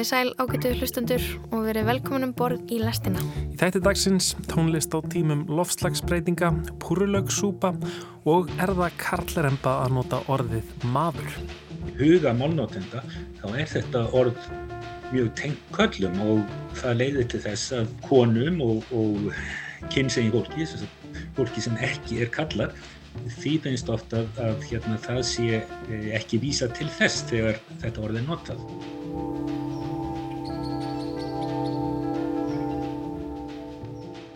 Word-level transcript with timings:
Komið 0.00 0.14
sæl 0.16 0.30
ágætu 0.40 0.70
hlustendur 0.78 1.24
og 1.52 1.66
verið 1.66 1.84
velkominum 1.90 2.30
borð 2.32 2.70
í 2.72 2.78
lestina. 2.80 3.20
Í 3.52 3.58
þætti 3.60 3.82
dagsins 3.84 4.30
tónlist 4.48 4.94
á 4.96 5.04
tímum 5.12 5.42
lofslagsbreytinga, 5.52 6.48
púrulögssúpa 6.80 7.74
og 8.24 8.48
er 8.56 8.72
það 8.78 8.96
karleremba 9.02 9.74
að 9.82 9.92
nota 9.98 10.22
orðið 10.32 10.70
maður. 10.94 11.36
Huga 11.98 12.32
málnótenda, 12.32 13.04
þá 13.42 13.44
er 13.50 13.68
þetta 13.74 14.06
orð 14.16 14.40
mjög 15.10 15.28
tengt 15.42 15.68
köllum 15.76 16.16
og 16.30 16.56
það 16.80 16.96
leiðir 17.02 17.28
til 17.34 17.44
þess 17.50 17.76
að 17.82 17.92
konum 18.08 18.64
og, 18.70 18.88
og 18.96 19.28
kynsegin 19.92 20.32
fólki, 20.32 20.64
fólki 21.36 21.66
sem 21.66 21.76
ekki 21.76 22.22
er 22.24 22.32
kallar, 22.32 22.72
því 23.36 23.58
finnst 23.66 23.92
ofta 23.92 24.24
að, 24.24 24.46
að 24.48 24.68
hérna, 24.70 24.96
það 25.04 25.26
sé 25.34 25.60
eh, 25.60 26.12
ekki 26.16 26.40
vísa 26.40 26.72
til 26.72 26.88
þess 26.96 27.26
þegar 27.28 27.60
þetta 27.84 28.08
orðið 28.08 28.24
er 28.24 28.30
notað. 28.32 29.59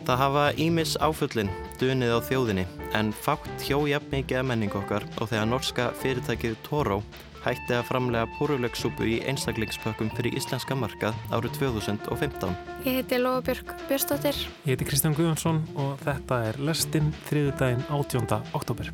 Það 0.04 0.18
hafa 0.20 0.40
Ímis 0.60 0.98
áfullin 1.00 1.48
dunið 1.80 2.10
á 2.12 2.20
þjóðinni 2.28 2.64
en 2.92 3.12
fátt 3.16 3.62
hjó 3.64 3.78
jafn 3.88 4.10
mikið 4.12 4.36
að 4.36 4.48
menning 4.50 4.74
okkar 4.77 5.06
og 5.16 5.30
þegar 5.30 5.46
norska 5.48 5.86
fyrirtækið 6.02 6.58
Toro 6.66 6.98
hætti 7.44 7.72
að 7.72 7.86
framlega 7.88 8.28
púrulegsúpu 8.36 9.06
í 9.08 9.14
einstaklingspökkum 9.28 10.10
fyrir 10.12 10.36
íslenska 10.36 10.77
markað 10.77 11.16
árið 11.32 11.56
2015. 11.56 12.52
Ég 12.84 12.98
heiti 12.98 13.20
Lóabjörg 13.20 13.72
Björnstóttir. 13.88 14.36
Ég 14.64 14.74
heiti 14.74 14.88
Kristján 14.90 15.16
Guðjónsson 15.16 15.62
og 15.72 15.96
þetta 16.05 16.41
er 16.50 16.61
Lestinn 16.61 17.08
þriðudaginn 17.30 17.86
18. 17.89 18.28
oktober. 18.52 18.92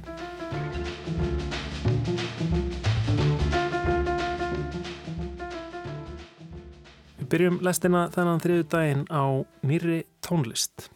Við 7.19 7.28
byrjum 7.34 7.61
lestina 7.67 8.06
þennan 8.14 8.47
þriðudaginn 8.47 9.05
á 9.11 9.42
nýri 9.67 10.05
tónlist. 10.22 10.91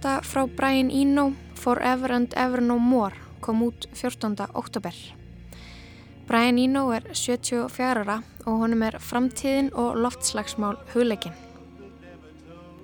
Plata 0.00 0.22
frá 0.22 0.46
Brian 0.46 0.90
Eno, 0.90 1.34
Forever 1.54 2.12
and 2.12 2.32
Ever 2.34 2.62
No 2.62 2.78
More, 2.78 3.14
kom 3.40 3.62
út 3.62 3.86
14. 3.92 4.46
oktober. 4.54 4.94
Brian 6.26 6.58
Eno 6.58 6.90
er 6.92 7.04
74 7.12 8.00
ára 8.00 8.22
og 8.46 8.62
honum 8.62 8.82
er 8.82 8.96
framtíðin 8.96 9.68
og 9.76 9.98
loftslagsmál 10.00 10.78
hugleikin. 10.94 11.34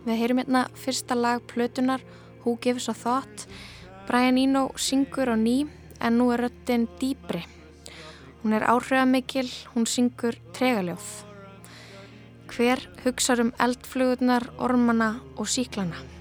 Við 0.04 0.20
heyrum 0.20 0.42
hérna 0.42 0.66
fyrsta 0.76 1.16
lag 1.16 1.40
plötunar 1.48 2.04
Who 2.44 2.58
Gives 2.60 2.88
a 2.88 2.94
Thought. 2.94 3.46
Brian 4.06 4.36
Eno 4.36 4.68
syngur 4.76 5.32
á 5.32 5.36
ný 5.40 5.70
en 6.00 6.18
nú 6.18 6.28
er 6.34 6.44
röttin 6.44 6.84
dýbri. 7.00 7.46
Hún 8.42 8.52
er 8.52 8.68
áhrifamikil, 8.68 9.48
hún 9.72 9.86
syngur 9.86 10.36
tregaljóð. 10.52 11.24
Hver 12.52 12.84
hugsa 13.04 13.40
um 13.40 13.54
eldflugurnar, 13.58 14.52
ormana 14.58 15.16
og 15.36 15.48
síklana? 15.48 16.15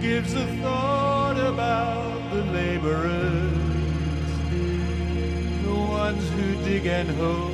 Gives 0.00 0.32
a 0.32 0.46
thought 0.62 1.36
about 1.36 2.30
the 2.32 2.42
laborers, 2.52 3.52
the 5.62 5.74
ones 5.74 6.24
who 6.30 6.64
dig 6.64 6.86
and 6.86 7.10
hoe, 7.10 7.52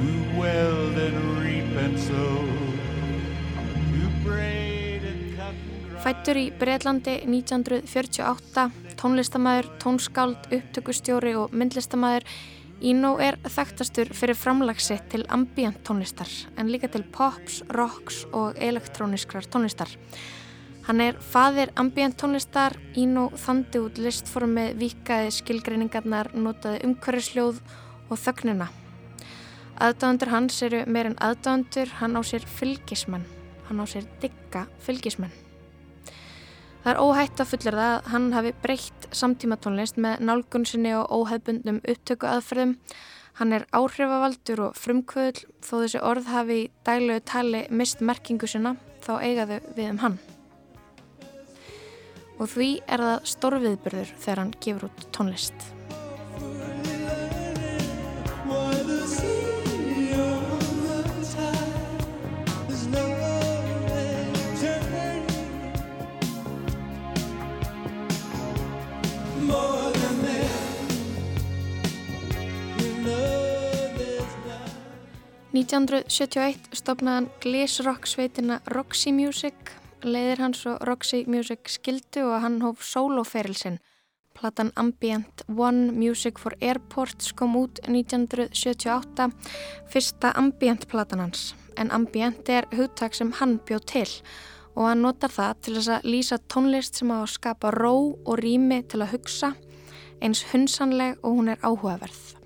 who 0.00 0.40
weld 0.40 0.98
and 0.98 1.16
reap 1.38 1.70
and 1.84 1.98
sow, 2.00 2.42
who 3.94 4.08
braid 4.24 5.04
and 5.04 5.36
cut 5.36 5.54
and 5.54 5.86
grind. 5.86 6.02
Fættur 6.02 6.40
í 6.40 6.50
Breitlandi 6.58 7.20
1948, 7.22 8.68
tónlistamæður, 8.98 9.70
tónskáld, 9.78 10.50
upptökustjóri 10.50 11.38
og 11.38 11.54
myndlistamæður, 11.54 12.26
Eno 12.84 13.14
er 13.22 13.38
þekktastur 13.46 14.10
fyrir 14.12 14.36
framlagsitt 14.36 15.06
til 15.12 15.22
ambient 15.32 15.78
tónlistar 15.86 16.28
en 16.58 16.68
líka 16.68 16.90
til 16.90 17.04
pops, 17.06 17.62
rocks 17.70 18.24
og 18.34 18.58
elektróniskrar 18.58 19.46
tónlistar. 19.46 19.94
Hann 20.84 21.00
er 21.00 21.16
faðir 21.16 21.70
ambient 21.80 22.18
tónlistar, 22.20 22.74
Eno 23.00 23.30
þandi 23.40 23.80
út 23.80 23.98
listformið 24.04 24.74
vikaði 24.82 25.30
skilgreiningarnar, 25.32 26.28
notaði 26.36 26.82
umhverjusljóð 26.84 27.62
og 28.12 28.20
þögnina. 28.20 28.66
Aðdáðandur 29.80 30.32
hans 30.34 30.58
eru 30.66 30.82
meirinn 30.84 31.16
aðdáðandur, 31.24 31.88
hann 32.02 32.20
á 32.20 32.22
sér 32.28 32.44
fylgismenn, 32.58 33.24
hann 33.70 33.80
á 33.80 33.84
sér 33.88 34.04
digga 34.20 34.66
fylgismenn. 34.84 35.32
Það 36.84 36.92
er 36.92 37.00
óhætt 37.00 37.40
að 37.40 37.50
fullir 37.54 37.80
það 37.80 37.94
að 37.94 38.12
hann 38.12 38.28
hafi 38.36 38.54
breytt 38.68 39.08
samtíma 39.16 39.56
tónlist 39.64 39.96
með 39.96 40.20
nálgunsinni 40.28 40.92
og 40.98 41.08
óhefbundnum 41.16 41.80
upptöku 41.80 42.28
aðferðum. 42.28 42.76
Hann 43.40 43.56
er 43.56 43.64
áhrifavaldur 43.72 44.66
og 44.68 44.76
frumkvöðl 44.76 45.48
þó 45.64 45.74
þessi 45.78 46.04
orð 46.12 46.28
hafi 46.36 46.60
í 46.66 46.70
daglegu 46.84 47.24
tali 47.24 47.64
mist 47.72 48.04
merkingu 48.04 48.52
sinna 48.52 48.76
þá 49.00 49.14
eigaðu 49.24 49.62
við 49.72 49.92
um 49.96 50.04
hann 50.04 50.22
og 52.38 52.50
því 52.50 52.68
er 52.90 53.04
það 53.04 53.30
stórviðbyrður 53.34 54.12
þegar 54.18 54.42
hann 54.42 54.52
gefur 54.64 54.90
út 54.90 55.08
tónlist. 55.14 55.70
«1971 75.54 76.74
stopnaðan 76.74 77.28
glísrock 77.40 78.08
sveitina 78.10 78.58
Roxy 78.74 79.12
Music 79.14 79.54
leiðir 80.04 80.44
hans 80.44 80.66
og 80.68 80.84
Roxy 80.86 81.24
Music 81.26 81.72
skildu 81.72 82.22
og 82.28 82.40
hann 82.44 82.60
hóf 82.64 82.84
soloferilsinn 82.84 83.80
Platan 84.34 84.72
Ambient 84.76 85.42
One 85.48 85.92
Music 85.92 86.38
for 86.38 86.52
Airports 86.60 87.32
kom 87.32 87.54
út 87.56 87.78
1978, 87.86 89.30
fyrsta 89.88 90.32
Ambient 90.34 90.88
platan 90.88 91.20
hans. 91.20 91.54
En 91.76 91.90
Ambient 91.90 92.48
er 92.48 92.66
hugtak 92.74 93.14
sem 93.14 93.32
hann 93.38 93.60
bjóð 93.66 93.86
til 93.92 94.10
og 94.74 94.88
hann 94.88 95.04
notar 95.06 95.30
það 95.30 95.60
til 95.62 95.74
þess 95.78 95.92
að 95.96 96.08
lýsa 96.10 96.38
tónlist 96.50 96.98
sem 96.98 97.12
á 97.14 97.22
að 97.22 97.34
skapa 97.36 97.70
ró 97.70 97.94
og 98.26 98.38
rými 98.42 98.82
til 98.90 99.04
að 99.04 99.14
hugsa, 99.14 99.54
eins 100.18 100.42
hunsanleg 100.50 101.20
og 101.22 101.38
hún 101.38 101.52
er 101.54 101.62
áhugaverð. 101.62 102.43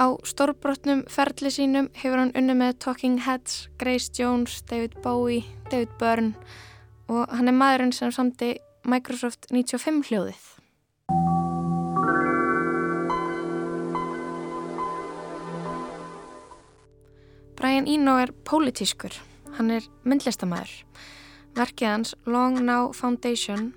Á 0.00 0.16
stórbrotnum 0.24 1.02
ferli 1.12 1.50
sínum 1.52 1.90
hefur 1.92 2.22
hann 2.22 2.30
unni 2.32 2.54
með 2.56 2.78
Talking 2.80 3.18
Heads, 3.20 3.66
Grace 3.76 4.08
Jones, 4.16 4.62
David 4.64 4.94
Bowie, 5.04 5.44
David 5.68 5.92
Byrne 6.00 6.32
og 7.12 7.28
hann 7.28 7.50
er 7.50 7.56
maðurinn 7.58 7.92
sem 7.92 8.12
samti 8.14 8.54
Microsoft 8.88 9.50
95 9.52 10.08
hljóðið. 10.08 10.46
Brian 17.60 17.84
Eno 17.84 18.16
er 18.22 18.32
pólitískur. 18.48 19.12
Hann 19.58 19.68
er 19.74 19.84
myndlistamæður. 20.08 20.72
Verkið 21.60 21.92
hans 21.92 22.16
Long 22.24 22.56
Now 22.64 22.94
Foundation 22.96 23.74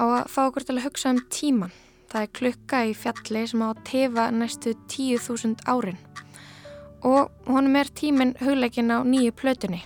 á 0.00 0.08
að 0.08 0.28
fá 0.32 0.42
okkur 0.46 0.64
til 0.64 0.78
að 0.78 0.86
hugsa 0.88 1.12
um 1.12 1.20
tíman. 1.28 1.74
Það 2.10 2.24
er 2.24 2.30
klukka 2.34 2.78
í 2.90 2.94
fjalli 2.98 3.44
sem 3.46 3.60
á 3.62 3.66
að 3.70 3.82
tefa 3.86 4.22
næstu 4.34 4.72
10.000 4.90 5.62
árin. 5.70 6.00
Og 7.06 7.30
honum 7.46 7.76
er 7.78 7.90
tímin 7.94 8.32
hugleikin 8.42 8.90
á 8.90 9.06
nýju 9.06 9.30
plötunni. 9.38 9.84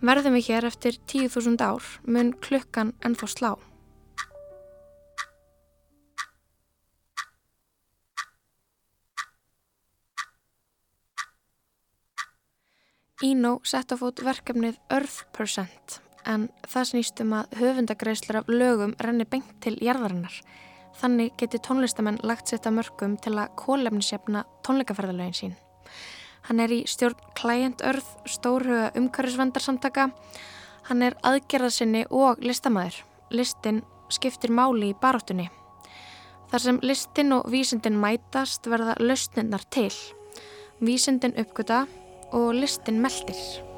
Verðum 0.00 0.38
við 0.38 0.48
hér 0.48 0.66
eftir 0.70 0.96
10.000 1.04 1.60
ár 1.60 1.84
mun 2.08 2.32
klukkan 2.32 2.94
ennþá 3.04 3.28
slá. 3.28 3.52
Eno 13.22 13.60
sett 13.62 13.92
á 13.92 13.96
fót 14.00 14.24
verkefnið 14.24 14.80
Earth 14.90 15.28
Percent 15.36 16.00
en 16.26 16.48
það 16.66 16.88
snýstum 16.88 17.36
að 17.36 17.54
höfundagreislur 17.60 18.40
af 18.40 18.48
lögum 18.50 18.96
renni 18.98 19.28
bengt 19.28 19.58
til 19.62 19.76
jarðarinnar. 19.76 20.34
Þannig 21.00 21.32
geti 21.40 21.60
tónlistamenn 21.62 22.20
lagt 22.26 22.50
sitt 22.50 22.66
að 22.68 22.76
mörgum 22.78 23.16
til 23.22 23.34
að 23.38 23.54
kólefnisjefna 23.58 24.44
tónleikaferðalögin 24.66 25.38
sín. 25.38 25.54
Hann 26.48 26.60
er 26.60 26.74
í 26.74 26.82
stjórn 26.90 27.18
Client 27.38 27.82
Earth, 27.86 28.18
stórhuga 28.26 28.90
umhverfisvendarsamtaka. 28.98 30.10
Hann 30.90 31.02
er 31.06 31.16
aðgerðasinni 31.22 32.04
og 32.10 32.42
listamæður. 32.42 33.02
Listin 33.30 33.82
skiptir 34.12 34.52
máli 34.52 34.90
í 34.92 34.98
baróttunni. 34.98 35.48
Þar 36.52 36.66
sem 36.66 36.80
listin 36.84 37.32
og 37.38 37.46
vísindin 37.48 37.96
mætast 37.96 38.68
verða 38.68 38.98
lausninnar 39.00 39.64
til. 39.72 39.92
Vísindin 40.82 41.38
uppgöta 41.40 41.86
og 42.32 42.52
listin 42.58 43.00
meldir. 43.00 43.71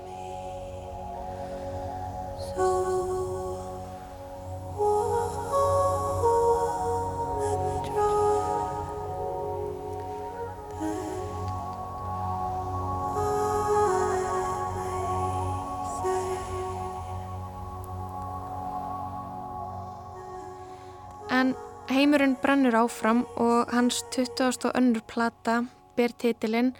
Heimurinn 22.04 22.34
brennur 22.36 22.74
áfram 22.76 23.22
og 23.40 23.70
hans 23.72 24.02
20. 24.12 24.66
og 24.68 24.74
önnur 24.76 25.00
plata 25.08 25.62
ber 25.96 26.12
titilinn 26.20 26.74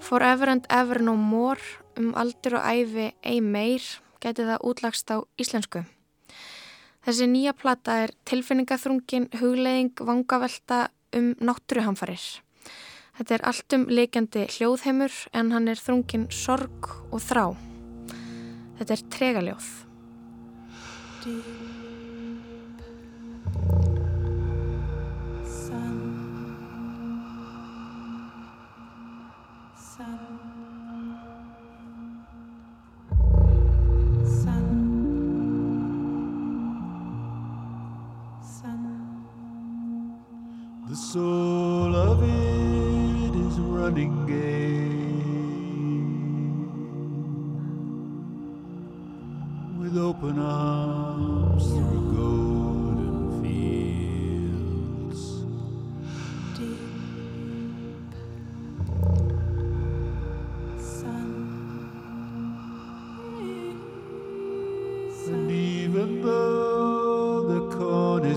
Forever 0.00 0.48
and 0.48 0.64
Ever 0.72 1.02
No 1.02 1.12
More 1.12 1.60
um 2.00 2.14
aldur 2.16 2.56
og 2.56 2.64
æfi 2.64 3.10
ei 3.20 3.40
meir 3.44 3.84
geti 4.24 4.46
það 4.48 4.64
útlagst 4.64 5.12
á 5.12 5.20
íslensku. 5.36 5.82
Þessi 7.04 7.28
nýja 7.28 7.52
plata 7.52 7.98
er 8.06 8.14
tilfinningaþrungin, 8.24 9.28
hugleðing, 9.42 9.92
vangavelta 10.00 10.88
um 11.12 11.34
náttúruhamfarir. 11.36 12.40
Þetta 13.18 13.34
er 13.34 13.44
allt 13.50 13.76
um 13.76 13.84
leikjandi 13.92 14.46
hljóðheimur 14.56 15.12
en 15.34 15.52
hann 15.52 15.68
er 15.68 15.76
þrungin 15.76 16.30
sorg 16.32 16.88
og 17.12 17.20
þrá. 17.20 17.52
Þetta 18.80 18.96
er 18.96 19.04
tregaljóð. 19.18 19.68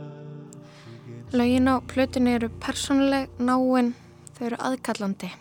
Laugin 1.34 1.68
á 1.68 1.82
plötunni 1.84 2.32
eru 2.38 2.50
persónuleg, 2.64 3.28
náinn, 3.40 3.90
þau 4.38 4.46
eru 4.48 4.58
aðkallandi. 4.70 5.32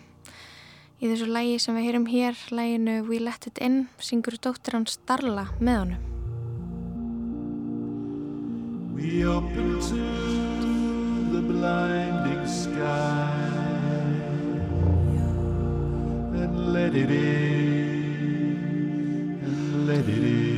Í 0.99 1.07
þessu 1.07 1.27
lægi 1.29 1.59
sem 1.61 1.77
við 1.77 1.85
heyrum 1.87 2.07
hér, 2.09 2.35
læginu 2.51 2.95
We 3.07 3.21
Let 3.21 3.47
It 3.47 3.61
In, 3.63 3.85
syngur 4.01 4.35
dóttir 4.41 4.75
hans 4.75 4.97
Darla 5.07 5.45
með 5.61 5.79
honum. 5.83 6.01
We 8.97 9.23
open 9.29 9.79
to 9.87 10.03
the 11.31 11.41
blinding 11.45 12.43
sky 12.47 13.24
let 16.65 16.95
it 16.95 17.11
in 17.11 17.45
let 19.87 20.09
it 20.09 20.23
in. 20.23 20.54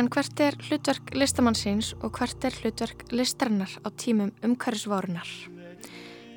En 0.00 0.06
hvert 0.08 0.40
er 0.40 0.54
hlutverk 0.64 1.10
listamannsins 1.12 1.90
og 2.00 2.14
hvert 2.16 2.44
er 2.48 2.54
hlutverk 2.56 3.02
listarinnar 3.12 3.74
á 3.84 3.88
tímum 3.92 4.30
umhverfisvárunar? 4.40 5.28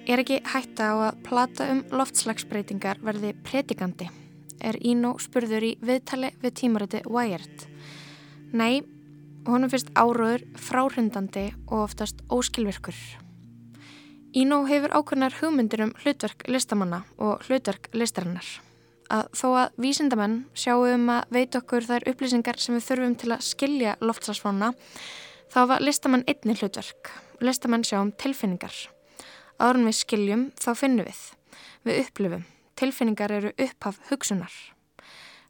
Er 0.04 0.20
ekki 0.20 0.42
hætta 0.44 0.90
á 0.92 0.96
að 1.08 1.22
plata 1.24 1.70
um 1.72 1.80
loftslagsbreytingar 1.96 3.00
verði 3.00 3.32
predikandi? 3.48 4.10
Er 4.60 4.76
Íno 4.84 5.14
spurður 5.16 5.64
í 5.64 5.72
viðtali 5.80 6.34
við 6.44 6.58
tímariti 6.60 7.06
Wired? 7.08 7.64
Nei, 8.52 8.84
honum 9.48 9.72
finnst 9.72 9.96
áróður 9.96 10.44
fráhrindandi 10.60 11.54
og 11.70 11.86
oftast 11.86 12.20
óskilvirkur. 12.28 13.23
Ínó 14.34 14.64
hefur 14.66 14.90
ákveðnar 14.98 15.36
hugmyndir 15.38 15.84
um 15.84 15.92
hlutverk 16.02 16.48
listamanna 16.50 17.04
og 17.22 17.44
hlutverk 17.46 17.92
listarinnar. 17.94 18.48
Að 19.14 19.28
þó 19.38 19.46
að 19.62 19.76
vísindamenn 19.84 20.40
sjáum 20.58 20.96
um 20.96 21.12
að 21.14 21.36
veit 21.36 21.58
okkur 21.60 21.86
þær 21.86 22.08
upplýsingar 22.10 22.58
sem 22.58 22.74
við 22.74 22.88
þurfum 22.88 23.14
til 23.22 23.30
að 23.36 23.44
skilja 23.46 23.94
loftslagsfána, 24.02 24.72
þá 25.54 25.60
var 25.70 25.86
listamann 25.86 26.26
einni 26.26 26.58
hlutverk. 26.58 27.14
Listamenn 27.46 27.86
sjáum 27.86 28.10
tilfinningar. 28.18 28.74
Árum 29.62 29.86
við 29.86 30.00
skiljum 30.00 30.50
þá 30.58 30.72
finnum 30.82 31.06
við. 31.12 31.22
Við 31.86 32.02
upplifum. 32.08 32.50
Tilfinningar 32.74 33.38
eru 33.38 33.54
upphaf 33.54 34.02
hugsunar. 34.10 34.60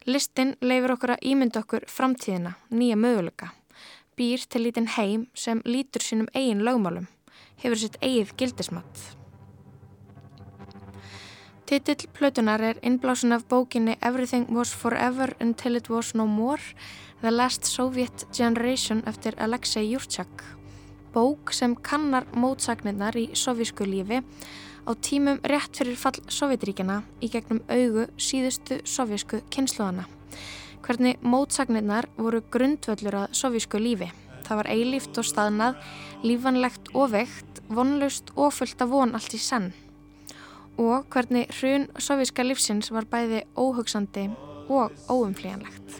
Listin 0.04 0.58
leifur 0.60 0.98
okkur 0.98 1.16
að 1.16 1.28
ímynda 1.32 1.64
okkur 1.64 1.88
framtíðina, 1.88 2.58
nýja 2.68 3.00
möguleika. 3.00 3.54
Býr 4.20 4.44
til 4.44 4.68
lítinn 4.68 4.92
heim 5.00 5.30
sem 5.34 5.64
lítur 5.64 6.04
sínum 6.04 6.28
eigin 6.36 6.68
lögmálum 6.68 7.08
hefur 7.62 7.80
sitt 7.80 8.00
eigið 8.02 8.34
gildismat. 8.38 9.04
Titill 11.70 12.10
plötunar 12.14 12.62
er 12.62 12.80
innblásun 12.84 13.34
af 13.34 13.46
bókinni 13.50 13.96
Everything 14.02 14.50
Was 14.52 14.74
Forever 14.74 15.34
Until 15.42 15.76
It 15.76 15.90
Was 15.90 16.14
No 16.14 16.26
More 16.26 16.62
The 17.22 17.32
Last 17.32 17.66
Soviet 17.66 18.28
Generation 18.34 19.04
eftir 19.08 19.34
Alexei 19.38 19.86
Jurčak. 19.92 20.44
Bók 21.14 21.54
sem 21.54 21.76
kannar 21.76 22.26
mótsagninnar 22.36 23.16
í 23.16 23.30
sovísku 23.34 23.86
lífi 23.88 24.20
á 24.84 24.92
tímum 25.00 25.40
rétt 25.48 25.78
fyrir 25.80 25.96
fall 25.96 26.20
Sovjetríkjana 26.28 27.00
í 27.24 27.30
gegnum 27.32 27.62
augu 27.72 28.10
síðustu 28.18 28.82
sovísku 28.84 29.40
kynsluðana. 29.54 30.04
Hvernig 30.84 31.22
mótsagninnar 31.24 32.10
voru 32.18 32.44
grundvöldur 32.52 33.22
að 33.22 33.38
sovísku 33.40 33.80
lífi. 33.80 34.10
Það 34.44 34.60
var 34.60 34.72
eilíft 34.74 35.18
og 35.18 35.30
staðnað, 35.30 35.80
lífanlegt 36.24 36.94
og 36.96 37.12
veikt, 37.14 37.62
vonlust 37.68 38.32
og 38.36 38.54
fullt 38.56 38.82
af 38.82 38.92
von 38.92 39.14
allt 39.16 39.36
í 39.36 39.42
senn. 39.42 39.72
Og 40.80 41.06
hvernig 41.14 41.50
hrun 41.60 41.90
sovíska 42.02 42.46
lífsins 42.46 42.90
var 42.92 43.06
bæði 43.12 43.44
óhugsandi 43.60 44.30
og 44.72 44.96
óumflíjanlegt. 45.12 46.00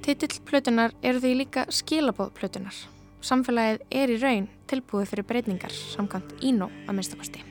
Titill 0.00 0.40
plötunar 0.48 0.94
eru 1.02 1.20
því 1.20 1.34
líka 1.42 1.66
skilabóð 1.68 2.32
plötunar. 2.34 2.74
Samfélagið 3.20 3.82
er 3.92 4.10
í 4.10 4.16
raun 4.22 4.46
tilbúið 4.70 5.10
fyrir 5.12 5.26
breytingar 5.28 5.74
samkvæmt 5.74 6.38
ínó 6.40 6.70
að 6.88 6.96
minnstakosti. 6.96 7.42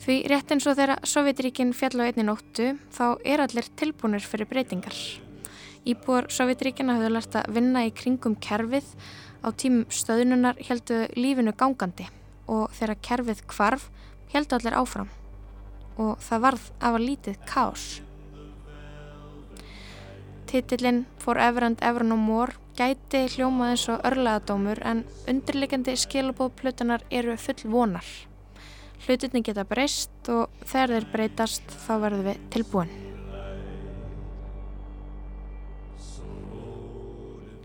Því 0.00 0.16
rétt 0.30 0.52
eins 0.54 0.64
og 0.70 0.78
þegar 0.78 1.02
Sovjetríkin 1.04 1.74
fjall 1.76 2.00
á 2.00 2.06
einni 2.06 2.24
nóttu 2.24 2.70
þá 2.94 3.18
er 3.26 3.42
allir 3.42 3.66
tilbúinir 3.76 4.24
fyrir 4.24 4.48
breytingar. 4.48 4.94
Íbúar 5.84 6.30
Sovjetríkina 6.32 6.96
hafðu 6.96 7.10
lært 7.12 7.36
að 7.40 7.50
vinna 7.56 7.82
í 7.88 7.92
kringum 7.92 8.38
kerfið 8.40 8.86
á 9.40 9.48
tímum 9.52 9.86
stöðnunar 9.88 10.60
heldu 10.68 11.06
lífinu 11.16 11.54
gangandi 11.56 12.06
og 12.50 12.70
þegar 12.76 13.02
kerfið 13.06 13.42
kvarf 13.50 13.88
heldu 14.34 14.56
allir 14.58 14.76
áfram 14.78 15.10
og 16.00 16.20
það 16.24 16.46
varð 16.46 16.70
af 16.80 16.94
að 16.94 17.04
lítið 17.06 17.42
kás. 17.48 17.84
Titillin 20.50 21.04
Forever 21.22 21.64
and 21.64 21.82
Ever 21.82 22.04
No 22.04 22.16
More 22.16 22.56
gæti 22.78 23.26
hljómað 23.34 23.74
eins 23.74 23.84
og 23.92 24.06
örlaðadómur 24.08 24.80
en 24.86 25.04
undirleikandi 25.30 25.94
skilabóð 26.00 26.56
plötunar 26.62 27.04
eru 27.10 27.36
full 27.36 27.70
vonar. 27.70 28.08
Hlutinni 29.04 29.44
geta 29.44 29.64
breyst 29.68 30.32
og 30.32 30.50
þegar 30.64 30.96
þeir 30.96 31.12
breytast 31.12 31.78
þá 31.86 31.94
verður 32.02 32.26
við 32.30 32.42
tilbúin. 32.56 33.09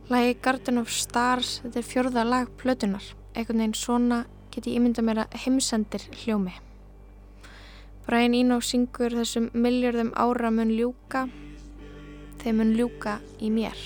Lagi 0.05 0.35
Garden 0.37 0.77
of 0.77 0.91
Stars, 0.93 1.63
þetta 1.63 1.79
er 1.81 1.85
fjörða 1.87 2.23
lag 2.29 2.49
plötunar. 2.61 3.01
Einhvern 3.33 3.63
veginn 3.63 3.73
svona 3.73 4.19
get 4.53 4.67
ég 4.69 4.77
ímynda 4.77 5.01
mér 5.01 5.23
að 5.23 5.39
heimsendir 5.41 6.05
hljómi. 6.21 6.53
Brian 8.05 8.37
Eno 8.37 8.59
syngur 8.61 9.17
þessum 9.17 9.49
miljörðum 9.57 10.13
ára 10.13 10.53
mun 10.53 10.75
ljúka, 10.77 11.25
þeim 12.43 12.61
mun 12.61 12.75
ljúka 12.77 13.17
í 13.41 13.49
mér. 13.49 13.81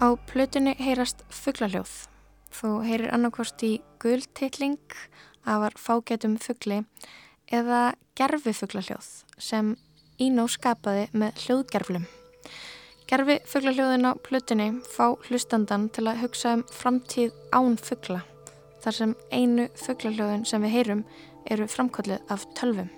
Á 0.00 0.16
plötunni 0.16 0.72
heyrast 0.80 1.20
fugglaljóð. 1.28 1.90
Þú 2.56 2.68
heyrir 2.86 3.10
annarkvort 3.12 3.60
í 3.60 3.82
gulltilling 4.00 4.94
afar 5.44 5.74
fágetum 5.76 6.38
fuggli 6.40 6.78
eða 7.52 7.92
gerfi 8.16 8.54
fugglaljóð 8.56 9.10
sem 9.36 9.74
Ínó 10.20 10.46
skapaði 10.48 11.04
með 11.12 11.42
hljóðgerflum. 11.44 12.06
Gerfi 13.12 13.36
fugglaljóðin 13.52 14.08
á 14.08 14.12
plötunni 14.24 14.70
fá 14.88 15.12
hlustandan 15.28 15.90
til 15.92 16.06
að 16.08 16.24
hugsa 16.24 16.54
um 16.56 16.64
framtíð 16.72 17.36
án 17.52 17.76
fuggla 17.76 18.22
þar 18.80 18.98
sem 19.02 19.14
einu 19.28 19.68
fugglaljóðin 19.84 20.48
sem 20.48 20.64
við 20.64 20.76
heyrum 20.78 21.04
eru 21.44 21.68
framkvöldið 21.68 22.24
af 22.32 22.48
tölvum. 22.56 22.88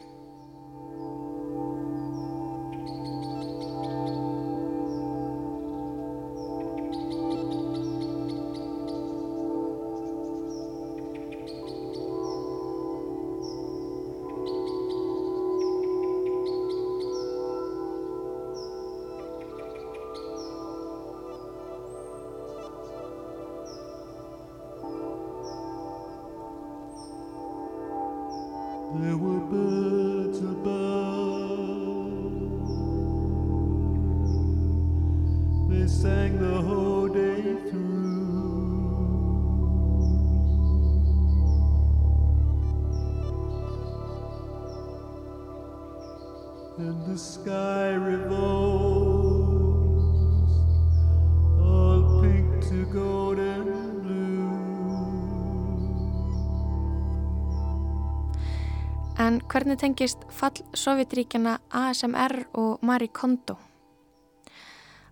Hvernig 59.52 59.76
tengist 59.76 60.22
fall 60.32 60.62
Sovjetríkjana 60.72 61.58
ASMR 61.76 62.38
og 62.56 62.80
Marie 62.80 63.12
Kondo? 63.12 63.58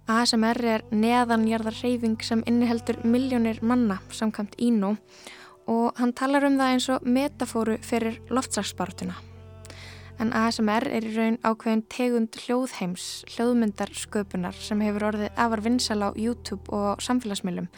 ASMR 0.09 0.61
er 0.65 0.85
neðanjarðar 0.91 1.77
reyfing 1.85 2.23
sem 2.25 2.41
inniheldur 2.49 3.03
miljónir 3.05 3.61
manna 3.61 3.99
samkvæmt 4.09 4.57
Íno 4.57 4.95
og 5.69 5.99
hann 6.01 6.15
talar 6.17 6.47
um 6.49 6.57
það 6.57 6.73
eins 6.73 6.89
og 6.95 7.05
metafóru 7.05 7.77
fyrir 7.85 8.17
loftsagsbartuna. 8.31 9.15
en 10.21 10.33
ASMR 10.37 10.85
er 10.85 11.05
í 11.05 11.13
raun 11.15 11.39
ákveðin 11.41 11.85
tegund 11.89 12.37
hljóðheims, 12.37 13.25
hljóðmyndarsköpunar 13.33 14.53
sem 14.53 14.81
hefur 14.85 15.07
orðið 15.09 15.31
afar 15.37 15.65
vinsal 15.65 16.03
á 16.05 16.13
YouTube 16.13 16.69
og 16.77 17.01
samfélagsmiðlum. 17.01 17.71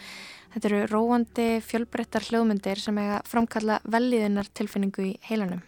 Þetta 0.53 0.69
eru 0.69 0.81
róandi, 0.91 1.49
fjölbrettar 1.63 2.27
hljóðmyndir 2.27 2.83
sem 2.83 2.99
eiga 2.99 3.21
framkalla 3.23 3.79
velliðunar 3.87 4.51
tilfinningu 4.51 5.13
í 5.13 5.13
heilanum. 5.29 5.63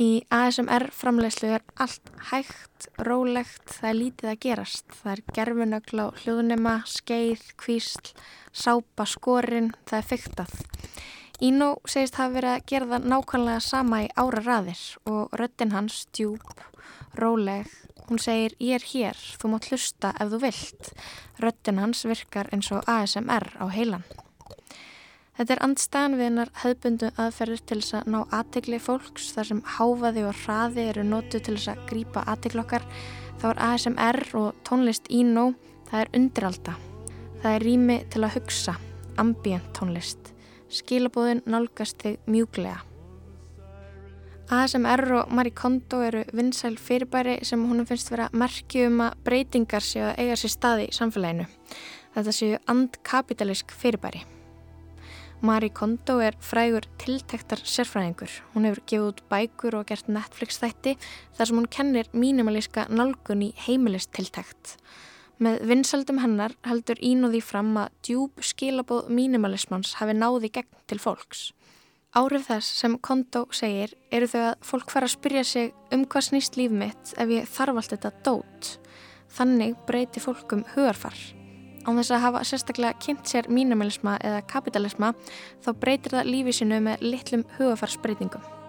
Í 0.00 0.22
ASMR 0.32 0.86
framlegslu 0.96 1.50
er 1.58 1.64
allt 1.76 2.06
hægt, 2.30 2.86
rólegt, 3.04 3.66
það 3.68 3.88
er 3.90 3.98
lítið 3.98 4.30
að 4.30 4.38
gerast. 4.46 4.94
Það 4.96 5.10
er 5.12 5.20
gerfunögl 5.36 6.00
á 6.00 6.06
hljóðnema, 6.22 6.72
skeið, 6.88 7.42
kvísl, 7.60 8.14
sápa, 8.48 9.04
skorinn, 9.04 9.68
það 9.90 9.98
er 9.98 10.08
fyrktað. 10.14 10.54
Ínó 11.44 11.68
segist 11.84 12.16
hafa 12.16 12.32
verið 12.38 12.54
að 12.54 12.64
gera 12.72 12.88
það 12.94 13.10
nákvæmlega 13.12 13.66
sama 13.66 14.00
í 14.06 14.08
ára 14.16 14.42
raðir 14.46 14.86
og 15.12 15.36
röttin 15.36 15.76
hans, 15.76 16.00
djúb, 16.16 16.64
róleg, 17.20 17.68
hún 18.08 18.24
segir 18.24 18.56
ég 18.56 18.80
er 18.80 18.88
hér, 18.94 19.22
þú 19.36 19.52
mátt 19.52 19.68
hlusta 19.68 20.14
ef 20.16 20.32
þú 20.32 20.42
vilt. 20.48 20.92
Röttin 21.44 21.84
hans 21.84 22.06
virkar 22.08 22.48
eins 22.56 22.72
og 22.72 22.88
ASMR 22.88 23.52
á 23.60 23.68
heilan. 23.68 24.08
Þetta 25.40 25.54
er 25.54 25.62
andstæðan 25.64 26.16
við 26.18 26.26
hennar 26.28 26.50
höfbundu 26.60 27.08
aðferður 27.16 27.62
til 27.64 27.78
þess 27.80 27.94
að 27.96 28.10
ná 28.12 28.18
aðtegli 28.28 28.80
fólks 28.84 29.30
þar 29.32 29.48
sem 29.48 29.62
háfaði 29.78 30.24
og 30.28 30.42
hraði 30.42 30.84
eru 30.90 31.04
nótu 31.08 31.40
til 31.40 31.54
þess 31.56 31.70
að 31.72 31.86
grýpa 31.88 32.26
aðteglokkar. 32.28 32.84
Þá 33.40 33.46
er 33.54 33.62
ASMR 33.70 34.20
og 34.36 34.58
tónlist 34.68 35.08
Ínó, 35.08 35.54
það 35.88 36.02
er 36.02 36.12
undiralda. 36.20 36.76
Það 37.40 37.56
er 37.56 37.64
rými 37.64 37.96
til 38.12 38.26
að 38.26 38.36
hugsa, 38.36 38.76
ambient 39.16 39.72
tónlist 39.78 40.34
skilabóðin 40.70 41.42
nálgast 41.50 42.00
þig 42.02 42.18
mjúglega. 42.30 42.80
ASMR 44.50 45.04
og 45.20 45.30
Marie 45.34 45.54
Kondo 45.54 46.00
eru 46.02 46.24
vinsæl 46.34 46.74
fyrirbæri 46.78 47.38
sem 47.46 47.62
húnum 47.62 47.86
finnst 47.86 48.10
vera 48.10 48.26
merki 48.34 48.88
um 48.88 48.98
að 49.06 49.20
breytingar 49.26 49.86
séu 49.86 50.08
að 50.08 50.24
eiga 50.24 50.40
sér 50.40 50.54
staði 50.56 50.90
í 50.90 50.96
samfélaginu. 50.96 51.46
Þetta 52.16 52.34
séu 52.34 52.58
andkapitalísk 52.74 53.74
fyrirbæri. 53.78 54.24
Marie 55.40 55.72
Kondo 55.72 56.18
er 56.20 56.34
frægur 56.44 56.84
tiltektar 57.00 57.62
sérfræðingur. 57.64 58.32
Hún 58.52 58.66
hefur 58.68 58.82
gefið 58.84 59.06
út 59.08 59.22
bækur 59.30 59.76
og 59.78 59.86
gert 59.88 60.10
Netflix 60.12 60.60
þætti 60.60 60.98
þar 61.38 61.48
sem 61.48 61.60
hún 61.60 61.68
kennir 61.72 62.10
mínimalíska 62.12 62.84
nálgun 62.92 63.46
í 63.46 63.48
heimilistiltekt. 63.64 64.74
Með 65.40 65.62
vinsaldum 65.70 66.20
hennar 66.20 66.52
heldur 66.68 67.00
því 67.00 67.40
fram 67.40 67.72
að 67.80 67.88
djúb 68.04 68.44
skilabóð 68.44 69.08
mínimalismans 69.08 69.94
hafi 69.96 70.12
náði 70.12 70.52
gegn 70.52 70.84
til 70.86 71.00
fólks. 71.00 71.54
Árið 72.12 72.48
þess 72.50 72.76
sem 72.82 72.98
Kondo 72.98 73.46
segir 73.50 73.96
eru 74.12 74.28
þau 74.28 74.40
að 74.50 74.62
fólk 74.66 74.90
fara 74.92 75.08
að 75.08 75.16
spyrja 75.16 75.44
sig 75.44 75.74
um 75.94 76.04
hvað 76.04 76.28
snýst 76.28 76.60
líf 76.60 76.70
mitt 76.70 77.14
ef 77.16 77.28
ég 77.32 77.48
þarf 77.48 77.80
allt 77.80 77.96
þetta 77.96 78.16
dót. 78.26 78.74
Þannig 79.30 79.76
breyti 79.86 80.20
fólkum 80.20 80.66
hugarfar. 80.74 81.39
Án 81.90 81.98
þess 81.98 82.12
að 82.14 82.20
hafa 82.22 82.40
sérstaklega 82.46 82.98
kynnt 83.02 83.26
sér 83.26 83.48
mínimalisma 83.50 84.12
eða 84.22 84.44
kapitalisma 84.52 85.10
þá 85.64 85.70
breytir 85.82 86.14
það 86.14 86.30
lífi 86.30 86.54
sinu 86.60 86.78
með 86.86 87.02
litlum 87.02 87.42
hugarfarsbreytingum. 87.56 88.59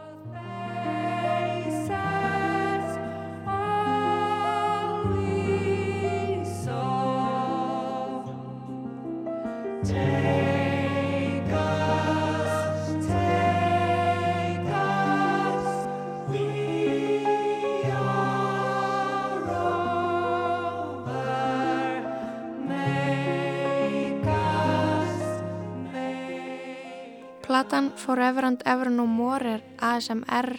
Forever 28.02 28.46
and 28.46 28.64
Ever 28.66 28.90
No 28.90 29.06
More 29.06 29.46
er 29.46 29.62
ASMR, 29.78 30.58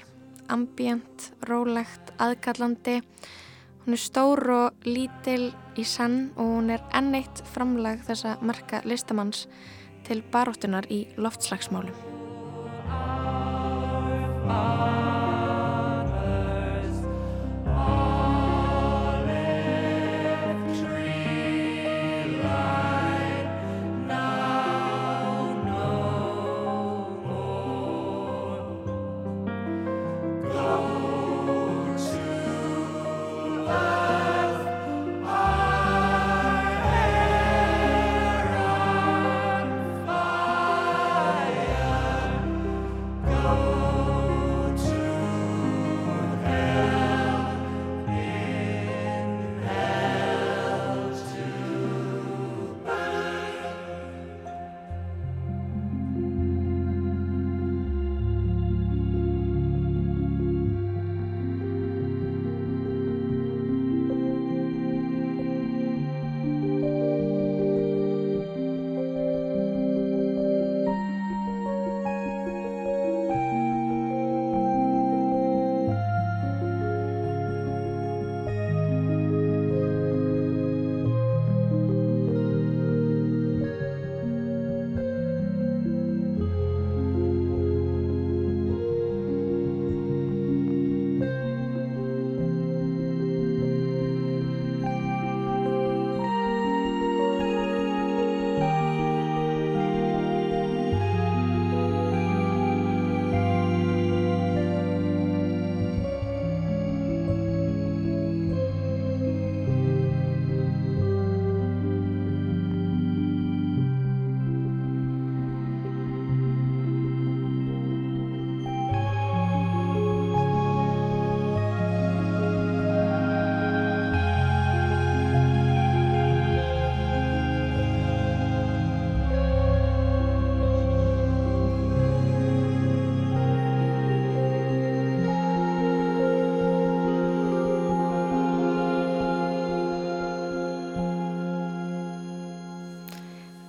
ambient, 0.48 1.32
rólegt, 1.48 2.12
aðkallandi. 2.22 3.00
Hún 3.82 3.96
er 3.96 3.98
stór 3.98 4.42
og 4.54 4.86
lítil 4.86 5.48
í 5.74 5.82
sann 5.82 6.30
og 6.36 6.52
hún 6.54 6.70
er 6.70 6.86
enneitt 6.94 7.42
framlag 7.50 8.06
þessa 8.06 8.36
marka 8.46 8.84
listamanns 8.86 9.48
til 10.06 10.22
baróttunar 10.22 10.86
í 10.86 11.08
loftslagsmálum. 11.18 11.98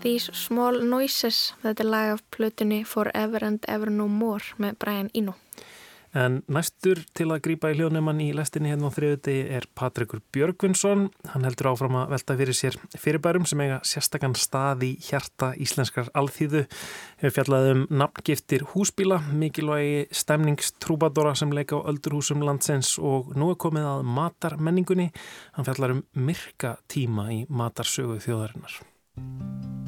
These 0.03 0.33
Small 0.35 0.81
Noises, 0.83 1.53
þetta 1.63 1.85
er 1.85 1.87
lag 1.87 2.09
af 2.17 2.25
plötunni 2.35 2.81
Forever 2.83 3.45
and 3.47 3.63
Ever 3.71 3.87
No 3.87 4.09
More 4.11 4.57
með 4.59 4.75
Brian 4.81 5.09
Eno. 5.15 5.37
En 6.13 6.41
næstur 6.51 6.99
til 7.17 7.29
að 7.33 7.39
grýpa 7.47 7.71
í 7.71 7.77
hljóðnumann 7.79 8.19
í 8.21 8.27
lestinni 8.37 8.69
hérna 8.69 8.91
á 8.91 8.93
þriðutegi 8.93 9.47
er 9.57 9.65
Patrikur 9.73 10.21
Björgvinsson. 10.35 11.07
Hann 11.31 11.47
heldur 11.47 11.71
áfram 11.71 11.97
að 12.03 12.13
velta 12.13 12.37
fyrir 12.37 12.59
sér 12.59 12.77
fyrirbærum 12.99 13.47
sem 13.49 13.63
eiga 13.63 13.79
sérstakann 13.87 14.35
stað 14.37 14.85
í 14.85 14.91
hjarta 15.07 15.53
íslenskar 15.55 16.11
alþýðu. 16.13 16.67
Hefur 17.23 17.37
fjallað 17.39 17.71
um 17.71 17.83
nafngiftir 18.03 18.67
húsbíla, 18.75 19.23
mikilvægi 19.31 20.05
stemningstrúbadora 20.13 21.33
sem 21.39 21.55
leika 21.55 21.81
á 21.81 21.87
öldurhúsum 21.89 22.45
landsins 22.45 22.97
og 22.99 23.33
nú 23.39 23.49
er 23.55 23.61
komið 23.65 23.89
að 23.95 24.07
matarmenningunni. 24.19 25.13
Hann 25.57 25.71
fjallar 25.71 25.97
um 25.97 26.07
myrka 26.13 26.77
tíma 26.91 27.31
í 27.33 27.45
matarsögu 27.49 28.21
þjóðarinnar. 28.21 28.83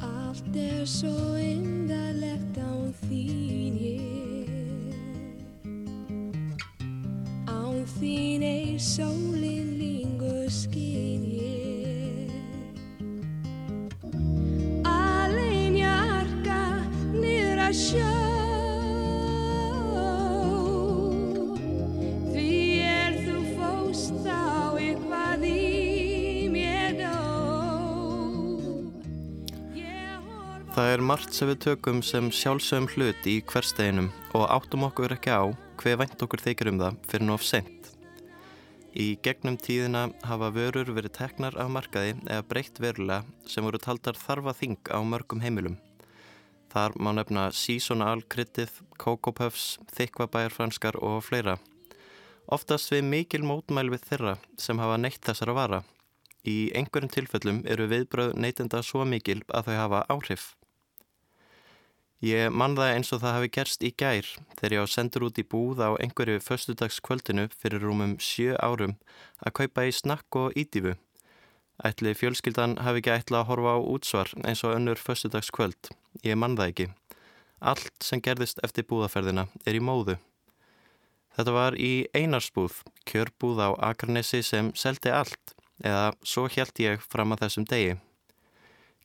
Allt 0.00 0.56
er 0.56 0.86
svo 0.86 1.34
indarlegt 1.40 2.58
án 2.58 2.92
þín 3.06 3.80
ég. 3.80 4.06
Þín 7.96 8.42
eir 8.44 8.80
sólinn 8.82 9.70
lingur 9.78 10.50
skýn 10.52 11.22
ég. 11.32 12.34
Alinn 14.84 15.78
ég 15.80 15.88
arka 15.88 16.60
niður 17.14 17.62
að 17.70 17.78
sjó 17.80 18.35
Það 30.76 30.90
er 30.92 31.00
margt 31.08 31.32
sem 31.32 31.48
við 31.48 31.60
tökum 31.64 32.00
sem 32.04 32.26
sjálfsögum 32.28 32.86
hlut 32.92 33.24
í 33.24 33.38
hversteginum 33.48 34.10
og 34.36 34.42
áttum 34.52 34.82
okkur 34.84 35.14
ekki 35.14 35.32
á 35.32 35.48
hver 35.80 35.94
vænt 36.02 36.20
okkur 36.20 36.42
þykir 36.44 36.68
um 36.68 36.80
það 36.82 36.98
fyrir 37.08 37.24
nóf 37.24 37.46
sent. 37.48 37.86
Í 38.92 39.06
gegnum 39.24 39.56
tíðina 39.56 40.02
hafa 40.28 40.50
vörur 40.52 40.90
verið 40.98 41.14
teknar 41.16 41.56
af 41.56 41.70
markaði 41.72 42.10
eða 42.26 42.44
breytt 42.50 42.80
verulega 42.84 43.48
sem 43.48 43.64
voru 43.64 43.80
taldar 43.80 44.20
þarfa 44.20 44.52
þing 44.58 44.92
á 44.92 45.00
mörgum 45.00 45.40
heimilum. 45.40 45.78
Þar 46.68 46.98
má 47.00 47.10
nefna 47.16 47.46
seasonal, 47.56 48.20
kryttið, 48.28 48.76
kókópöfs, 49.00 49.78
þykvabæjarfranskar 49.96 51.00
og 51.00 51.24
fleira. 51.24 51.56
Oftast 52.52 52.92
við 52.92 53.08
mikil 53.14 53.42
mótmæl 53.48 53.88
við 53.96 54.04
þeirra 54.10 54.36
sem 54.60 54.84
hafa 54.84 55.00
neitt 55.00 55.24
þessar 55.24 55.54
að 55.54 55.60
vara. 55.62 55.82
Í 56.44 56.68
einhverjum 56.76 57.16
tilfellum 57.16 57.64
eru 57.64 57.88
viðbröð 57.88 58.36
neytenda 58.36 58.84
svo 58.84 59.08
mikil 59.08 59.40
að 59.48 59.72
þau 59.72 59.76
hafa 59.80 60.04
áhrif. 60.12 60.52
Ég 62.24 62.48
mann 62.48 62.72
það 62.78 62.94
eins 62.94 63.10
og 63.12 63.20
það 63.20 63.34
hafi 63.36 63.48
gerst 63.52 63.82
í 63.84 63.90
gær 63.92 64.28
þegar 64.56 64.72
ég 64.72 64.84
á 64.84 64.86
sendur 64.88 65.26
út 65.26 65.36
í 65.36 65.42
búð 65.44 65.82
á 65.84 66.00
einhverju 66.00 66.40
föstudagskvöldinu 66.40 67.50
fyrir 67.52 67.84
rúmum 67.84 68.14
sjö 68.16 68.54
árum 68.56 68.94
að 69.44 69.52
kaupa 69.60 69.84
í 69.84 69.92
snakk 69.92 70.38
og 70.40 70.56
ídífu. 70.56 70.94
Ætli 71.84 72.14
fjölskyldan 72.16 72.78
hafi 72.80 73.02
ekki 73.02 73.12
ætla 73.12 73.42
að 73.42 73.50
horfa 73.50 73.74
á 73.76 73.78
útsvar 73.84 74.32
eins 74.48 74.64
og 74.64 74.72
önnur 74.78 74.96
föstudagskvöld. 74.96 75.92
Ég 76.24 76.40
mann 76.40 76.56
það 76.56 76.72
ekki. 76.72 76.88
Allt 77.60 77.92
sem 78.00 78.24
gerðist 78.24 78.64
eftir 78.64 78.88
búðaferðina 78.88 79.44
er 79.68 79.76
í 79.76 79.84
móðu. 79.84 80.16
Þetta 81.36 81.52
var 81.52 81.76
í 81.76 82.08
einarsbúð, 82.16 82.80
kjörbúð 83.04 83.60
á 83.60 83.68
Akarnesi 83.92 84.40
sem 84.40 84.72
seldi 84.72 85.12
allt, 85.12 85.52
eða 85.84 86.14
svo 86.24 86.48
held 86.48 86.80
ég 86.80 87.04
fram 87.04 87.36
að 87.36 87.44
þessum 87.44 87.68
degi. 87.68 87.98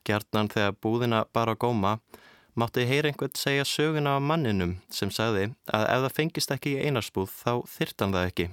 Gjarnan 0.07 0.47
þegar 0.47 0.77
búðina 0.79 1.25
bara 1.35 1.59
góma 1.59 1.97
mátti 2.55 2.85
heyra 2.87 3.11
einhvern 3.11 3.35
segja 3.37 3.65
söguna 3.67 4.17
af 4.17 4.25
manninum 4.25 4.75
sem 4.91 5.11
sagði 5.13 5.51
að 5.71 5.85
ef 5.93 6.03
það 6.05 6.17
fengist 6.17 6.51
ekki 6.55 6.75
í 6.75 6.83
einarsbúð 6.87 7.31
þá 7.31 7.53
þyrtan 7.75 8.15
það 8.15 8.27
ekki. 8.31 8.49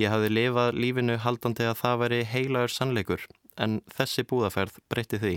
Ég 0.00 0.10
hafði 0.10 0.30
lifað 0.32 0.78
lífinu 0.82 1.16
haldandi 1.22 1.66
að 1.70 1.80
það 1.80 1.98
veri 2.02 2.20
heilagur 2.26 2.72
sannleikur 2.74 3.26
en 3.56 3.80
þessi 3.94 4.24
búðaferð 4.26 4.78
breytti 4.90 5.20
því. 5.22 5.34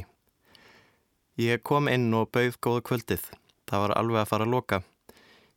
Ég 1.37 1.61
kom 1.61 1.87
inn 1.91 2.09
og 2.17 2.31
bauð 2.33 2.57
góða 2.65 2.85
kvöldið. 2.89 3.25
Það 3.69 3.83
var 3.83 3.93
alveg 3.99 4.21
að 4.23 4.31
fara 4.31 4.47
að 4.47 4.53
loka. 4.55 4.79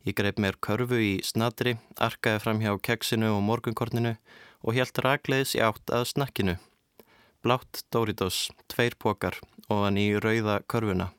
Ég 0.05 0.17
greip 0.17 0.37
mér 0.41 0.57
körfu 0.61 0.97
í 1.01 1.13
snadri, 1.25 1.75
arkaði 1.97 2.41
fram 2.43 2.61
hjá 2.61 2.75
keksinu 2.81 3.31
og 3.35 3.41
morgunkorninu 3.45 4.15
og 4.61 4.77
helt 4.77 5.01
ragleðis 5.01 5.55
í 5.57 5.63
átt 5.65 5.93
að 5.93 6.07
snakkinu. 6.13 6.55
Blátt 7.41 7.81
Doritos, 7.93 8.51
tveir 8.69 8.97
pokar 9.01 9.39
og 9.69 9.87
hann 9.87 9.97
í 9.97 10.11
rauða 10.21 10.61
körfuna. 10.69 11.09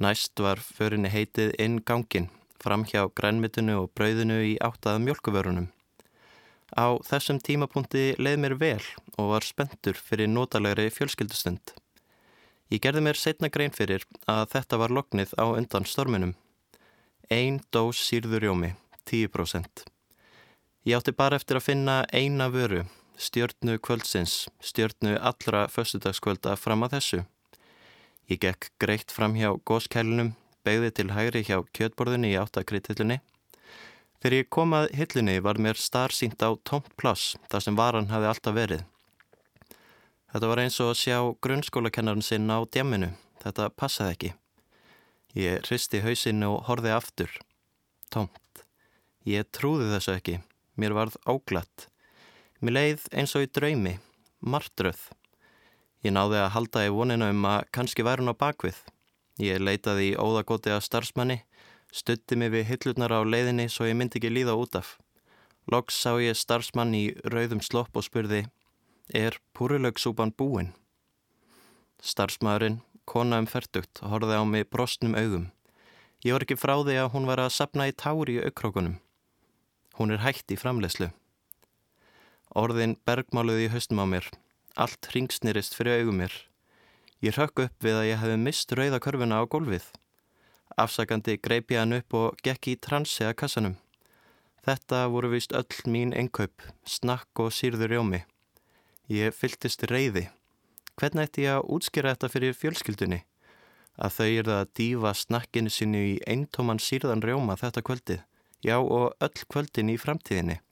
Næst 0.00 0.40
var 0.40 0.62
förinni 0.62 1.10
heitið 1.12 1.52
inn 1.60 1.80
gangin, 1.84 2.30
fram 2.62 2.86
hjá 2.88 3.04
grænmitinu 3.12 3.82
og 3.82 3.92
brauðinu 3.96 4.38
í 4.46 4.56
áttað 4.64 5.02
mjölkuvörunum. 5.04 5.68
Á 6.72 6.96
þessum 7.04 7.36
tímapunkti 7.44 8.14
leið 8.16 8.38
mér 8.40 8.54
vel 8.56 8.84
og 9.20 9.34
var 9.34 9.44
spentur 9.44 9.98
fyrir 9.98 10.30
notalegri 10.32 10.88
fjölskyldustund. 10.88 11.74
Ég 12.72 12.80
gerði 12.80 13.02
mér 13.04 13.18
setna 13.20 13.50
grein 13.52 13.74
fyrir 13.76 14.06
að 14.24 14.46
þetta 14.54 14.78
var 14.80 14.94
loknið 14.96 15.34
á 15.36 15.44
undan 15.52 15.84
storminum. 15.84 16.32
Einn 17.28 17.60
dós 17.70 18.00
sírðurjómi, 18.06 18.72
10%. 19.04 19.84
Ég 20.88 20.96
átti 20.96 21.12
bara 21.12 21.36
eftir 21.36 21.60
að 21.60 21.66
finna 21.68 21.98
eina 22.08 22.48
vöru, 22.48 22.86
stjörnu 23.20 23.76
kvöldsins, 23.78 24.48
stjörnu 24.64 25.18
allra 25.20 25.66
föstudagskvölda 25.68 26.56
fram 26.56 26.88
að 26.88 26.96
þessu. 26.96 27.20
Ég 28.30 28.40
gekk 28.42 28.70
greitt 28.82 29.10
fram 29.10 29.34
hjá 29.34 29.50
góskælunum, 29.66 30.34
begði 30.62 30.90
til 30.94 31.10
hægri 31.10 31.42
hjá 31.48 31.58
kjötborðinni 31.74 32.32
í 32.32 32.38
áttakritthillunni. 32.38 33.18
Þegar 34.22 34.36
ég 34.38 34.50
kom 34.54 34.74
að 34.78 34.92
hillunni 34.94 35.40
var 35.42 35.58
mér 35.58 35.78
starsýnt 35.80 36.42
á 36.46 36.54
tómt 36.62 36.92
pláss 36.94 37.34
þar 37.50 37.64
sem 37.64 37.78
varan 37.78 38.12
hafi 38.12 38.28
alltaf 38.30 38.54
verið. 38.54 38.84
Þetta 40.32 40.48
var 40.48 40.62
eins 40.62 40.78
og 40.80 40.92
að 40.92 41.00
sjá 41.00 41.16
grunnskólakennarinn 41.44 42.24
sinn 42.24 42.46
á 42.46 42.62
djamminu. 42.62 43.10
Þetta 43.42 43.66
passaði 43.74 44.14
ekki. 44.14 44.30
Ég 45.34 45.66
hristi 45.66 46.00
hausinu 46.04 46.52
og 46.54 46.68
horfið 46.68 46.94
aftur. 46.94 47.34
Tómt. 48.14 48.62
Ég 49.26 49.50
trúði 49.50 49.90
þessu 49.90 50.14
ekki. 50.14 50.38
Mér 50.78 50.94
varð 50.96 51.18
óglatt. 51.28 51.88
Mér 52.62 52.78
leið 52.78 53.08
eins 53.10 53.34
og 53.36 53.44
í 53.44 53.50
draumi. 53.50 53.98
Martröð. 54.40 55.02
Ég 56.02 56.10
náði 56.10 56.40
að 56.42 56.52
halda 56.56 56.82
í 56.82 56.90
voninu 56.90 57.28
um 57.30 57.44
að 57.46 57.68
kannski 57.70 58.02
væri 58.02 58.24
hún 58.24 58.34
á 58.34 58.36
bakvið. 58.40 58.78
Ég 59.38 59.62
leitaði 59.62 60.08
í 60.10 60.16
óðagóti 60.18 60.72
að 60.74 60.82
starfsmanni, 60.88 61.36
stutti 61.94 62.34
mig 62.34 62.50
við 62.50 62.66
hillurnar 62.72 63.14
á 63.14 63.22
leiðinni 63.22 63.68
svo 63.70 63.86
ég 63.86 63.94
myndi 64.00 64.18
ekki 64.18 64.32
líða 64.34 64.56
út 64.58 64.74
af. 64.80 64.96
Loks 65.70 66.00
sá 66.02 66.18
ég 66.18 66.34
starfsmann 66.34 66.96
í 66.98 67.04
rauðum 67.22 67.62
slopp 67.62 67.94
og 67.94 68.08
spurði, 68.08 68.42
er 69.14 69.38
púrulögsúpan 69.54 70.34
búinn? 70.34 70.74
Starfsmæðurinn, 72.02 72.82
kona 73.06 73.38
um 73.38 73.46
færtugt, 73.46 74.02
horfið 74.02 74.42
á 74.42 74.44
mig 74.44 74.66
brostnum 74.74 75.14
augum. 75.14 75.52
Ég 76.26 76.34
var 76.34 76.42
ekki 76.42 76.58
frá 76.58 76.80
því 76.82 76.98
að 76.98 77.12
hún 77.14 77.30
var 77.30 77.46
að 77.46 77.54
sapna 77.54 77.86
í 77.86 77.94
tári 77.94 78.40
í 78.40 78.42
aukrókunum. 78.42 78.98
Hún 80.02 80.10
er 80.10 80.26
hægt 80.26 80.50
í 80.50 80.58
framlegslu. 80.58 81.12
Orðin 82.58 82.98
bergmáluði 83.06 83.68
í 83.68 83.70
haustum 83.70 84.02
á 84.02 84.06
mér 84.10 84.26
Allt 84.74 85.10
ringsnirist 85.12 85.74
fyrir 85.76 86.00
augum 86.00 86.22
mér. 86.22 86.32
Ég 87.20 87.36
rökk 87.36 87.66
upp 87.66 87.84
við 87.84 87.98
að 87.98 88.06
ég 88.08 88.20
hefði 88.22 88.36
mist 88.40 88.72
rauða 88.72 89.00
körfuna 89.04 89.40
á 89.40 89.44
gólfið. 89.44 89.84
Afsakandi 90.80 91.36
greip 91.36 91.74
ég 91.74 91.82
hann 91.82 91.98
upp 91.98 92.16
og 92.16 92.38
gekk 92.40 92.70
í 92.72 92.78
transi 92.80 93.26
að 93.28 93.36
kassanum. 93.42 93.74
Þetta 94.64 95.02
voru 95.12 95.34
vist 95.34 95.52
öll 95.52 95.84
mín 95.92 96.14
engkaup, 96.16 96.64
snakk 96.88 97.44
og 97.44 97.52
sírður 97.52 97.92
rjómi. 97.92 98.22
Ég 99.12 99.36
fylltist 99.36 99.84
reyði. 99.90 100.30
Hvernig 100.96 101.28
ætti 101.28 101.44
ég 101.44 101.58
að 101.58 101.68
útskýra 101.76 102.16
þetta 102.16 102.32
fyrir 102.32 102.56
fjölskyldunni? 102.56 103.20
Að 104.00 104.16
þau 104.16 104.28
eru 104.40 104.56
að 104.56 104.70
dífa 104.78 105.12
snakkinu 105.12 105.70
sinu 105.70 106.04
í 106.14 106.18
eintóman 106.24 106.80
sírðan 106.80 107.20
rjóma 107.20 107.58
þetta 107.60 107.84
kvöldið, 107.84 108.22
já 108.64 108.78
og 108.80 109.12
öll 109.20 109.48
kvöldin 109.52 109.92
í 109.92 110.00
framtíðinni. 110.00 110.62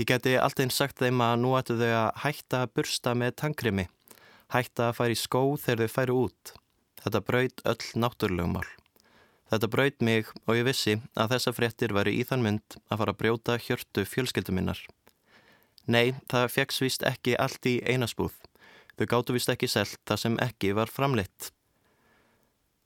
Ég 0.00 0.08
geti 0.08 0.38
alltaf 0.40 0.64
einn 0.64 0.72
sagt 0.72 1.02
þeim 1.02 1.20
að 1.20 1.34
nú 1.42 1.50
ættu 1.58 1.74
þau 1.76 1.90
að 1.92 2.20
hætta 2.22 2.62
að 2.64 2.70
bursta 2.78 3.12
með 3.12 3.34
tangrimi, 3.42 3.84
hætta 4.54 4.86
að 4.88 4.96
færi 4.96 5.18
skó 5.20 5.42
þegar 5.60 5.82
þau 5.82 5.96
færi 5.96 6.14
út. 6.16 6.52
Þetta 7.02 7.20
braut 7.28 7.62
öll 7.68 7.90
náttúrlegumál. 8.00 8.70
Þetta 9.52 9.68
braut 9.68 10.00
mig 10.00 10.30
og 10.46 10.56
ég 10.56 10.64
vissi 10.64 10.96
að 11.12 11.34
þessa 11.34 11.52
fréttir 11.52 11.92
væri 11.92 12.14
í 12.16 12.24
þann 12.24 12.44
mynd 12.46 12.78
að 12.88 13.02
fara 13.02 13.12
að 13.12 13.20
brjóta 13.20 13.58
hjörtu 13.60 14.06
fjölskylduminnar. 14.08 14.80
Nei, 15.84 16.14
það 16.32 16.52
fegst 16.54 16.80
vist 16.80 17.04
ekki 17.04 17.36
allt 17.36 17.68
í 17.68 17.80
einasbúð. 17.84 18.32
Þau 18.96 19.06
gáttu 19.12 19.36
vist 19.36 19.52
ekki 19.52 19.68
selt 19.68 20.00
það 20.08 20.22
sem 20.24 20.38
ekki 20.40 20.72
var 20.78 20.88
framleitt. 20.88 21.52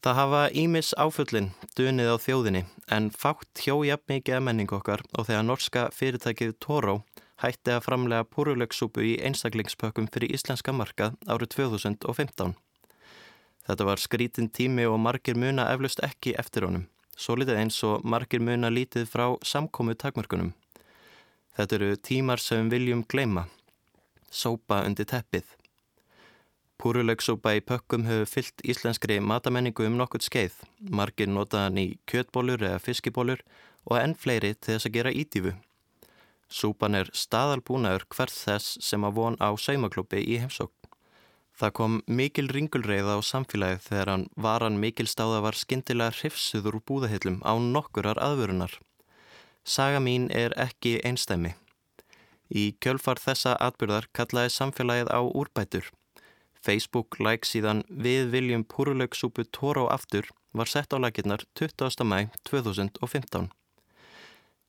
Það 0.05 0.19
hafa 0.21 0.41
Ímis 0.55 0.93
áfullin 1.01 1.53
dunið 1.79 2.11
á 2.13 2.17
þjóðinni 2.23 2.65
en 2.93 3.09
fátt 3.11 3.63
hjójab 3.65 4.05
mikið 4.11 4.39
að 4.39 4.45
menningu 4.49 4.77
okkar 4.79 5.03
og 5.17 5.27
þegar 5.29 5.47
norska 5.49 5.87
fyrirtækið 5.97 6.53
Toro 6.63 7.01
hætti 7.43 7.73
að 7.75 7.85
framlega 7.85 8.27
púrulökssúpu 8.33 9.03
í 9.05 9.17
einstaklingspökkum 9.29 10.09
fyrir 10.13 10.33
íslenska 10.37 10.73
markað 10.73 11.17
árið 11.29 11.57
2015. 11.57 12.55
Þetta 13.67 13.89
var 13.89 14.01
skrítin 14.01 14.49
tími 14.49 14.87
og 14.87 15.01
margir 15.03 15.37
muna 15.37 15.67
eflust 15.73 16.05
ekki 16.07 16.37
eftir 16.39 16.69
honum. 16.69 16.87
svo 17.17 17.33
litið 17.33 17.57
eins 17.57 17.77
og 17.89 18.03
margir 18.05 18.43
muna 18.45 18.69
lítið 18.69 19.07
frá 19.09 19.39
samkomu 19.41 19.95
takmörkunum. 19.97 20.53
Þetta 21.57 21.75
eru 21.77 21.97
tímar 21.97 22.39
sem 22.39 22.69
viljum 22.69 23.05
gleima, 23.09 23.47
sópa 24.31 24.83
undir 24.85 25.09
teppið. 25.09 25.56
Púrulaugsúpa 26.77 27.55
í 27.57 27.63
pökkum 27.65 28.05
hefur 28.05 28.29
fyllt 28.29 28.65
íslenskri 28.69 29.17
matamenningu 29.25 29.87
um 29.89 29.97
nokkurt 29.97 30.27
skeið, 30.27 30.59
margir 30.93 31.31
notaðan 31.33 31.81
í 31.81 31.87
kjötbólur 32.11 32.67
eða 32.69 32.83
fiskibólur 32.85 33.41
og 33.87 33.97
enn 34.01 34.15
fleiri 34.19 34.53
til 34.55 34.75
þess 34.75 34.91
að 34.91 34.97
gera 34.99 35.15
ídífu. 35.23 35.55
Súpan 36.53 36.99
er 37.01 37.09
staðalbúnaður 37.17 38.05
hvert 38.13 38.37
þess 38.37 38.77
sem 38.85 39.09
að 39.09 39.17
von 39.19 39.41
á 39.43 39.51
saumaklúpi 39.57 40.21
í 40.21 40.37
heimsókn. 40.43 40.75
Það 41.57 41.73
kom 41.79 42.01
mikil 42.05 42.51
ringulreið 42.53 43.09
á 43.09 43.17
samfélagið 43.25 43.85
þegar 43.89 44.11
hann 44.13 44.27
varan 44.37 44.81
mikil 44.81 45.09
stáða 45.09 45.41
var 45.47 45.57
skindilega 45.57 46.13
hrifsuður 46.19 46.77
úr 46.77 46.85
búðahillum 46.91 47.39
á 47.41 47.57
nokkurar 47.57 48.21
aðvörunar. 48.21 48.75
Saga 49.65 50.03
mín 50.05 50.29
er 50.29 50.53
ekki 50.61 50.99
einstæmi. 51.01 51.57
Í 52.53 52.77
kjölfar 52.85 53.19
þessa 53.19 53.57
atbyrðar 53.57 54.13
kallaði 54.13 54.53
samfélagið 54.53 55.09
á 55.17 55.21
úrbætur. 55.25 55.89
Facebook 56.67 57.21
like 57.23 57.47
síðan 57.47 57.85
við 57.87 58.33
viljum 58.33 58.65
púrulaugsúpu 58.67 59.45
tóra 59.55 59.87
á 59.87 59.95
aftur 59.95 60.27
var 60.57 60.67
sett 60.67 60.91
á 60.91 60.99
laginnar 60.99 61.45
20. 61.55 62.03
mæ 62.03 62.27
2015. 62.49 63.51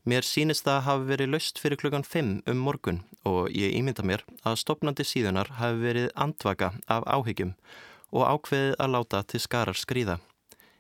Mér 0.08 0.24
sínist 0.24 0.64
það 0.64 0.86
hafi 0.86 1.08
verið 1.10 1.32
laust 1.34 1.58
fyrir 1.60 1.80
klukkan 1.82 2.06
5 2.06 2.30
um 2.48 2.62
morgun 2.64 3.02
og 3.28 3.50
ég 3.52 3.74
ímynda 3.76 4.06
mér 4.06 4.24
að 4.48 4.62
stopnandi 4.62 5.04
síðunar 5.04 5.50
hafi 5.58 5.82
verið 5.82 6.08
andvaka 6.16 6.70
af 6.88 7.04
áhyggjum 7.10 7.56
og 8.14 8.24
ákveðið 8.24 8.78
að 8.80 8.94
láta 8.94 9.24
til 9.28 9.42
skarar 9.44 9.76
skrýða. 9.76 10.20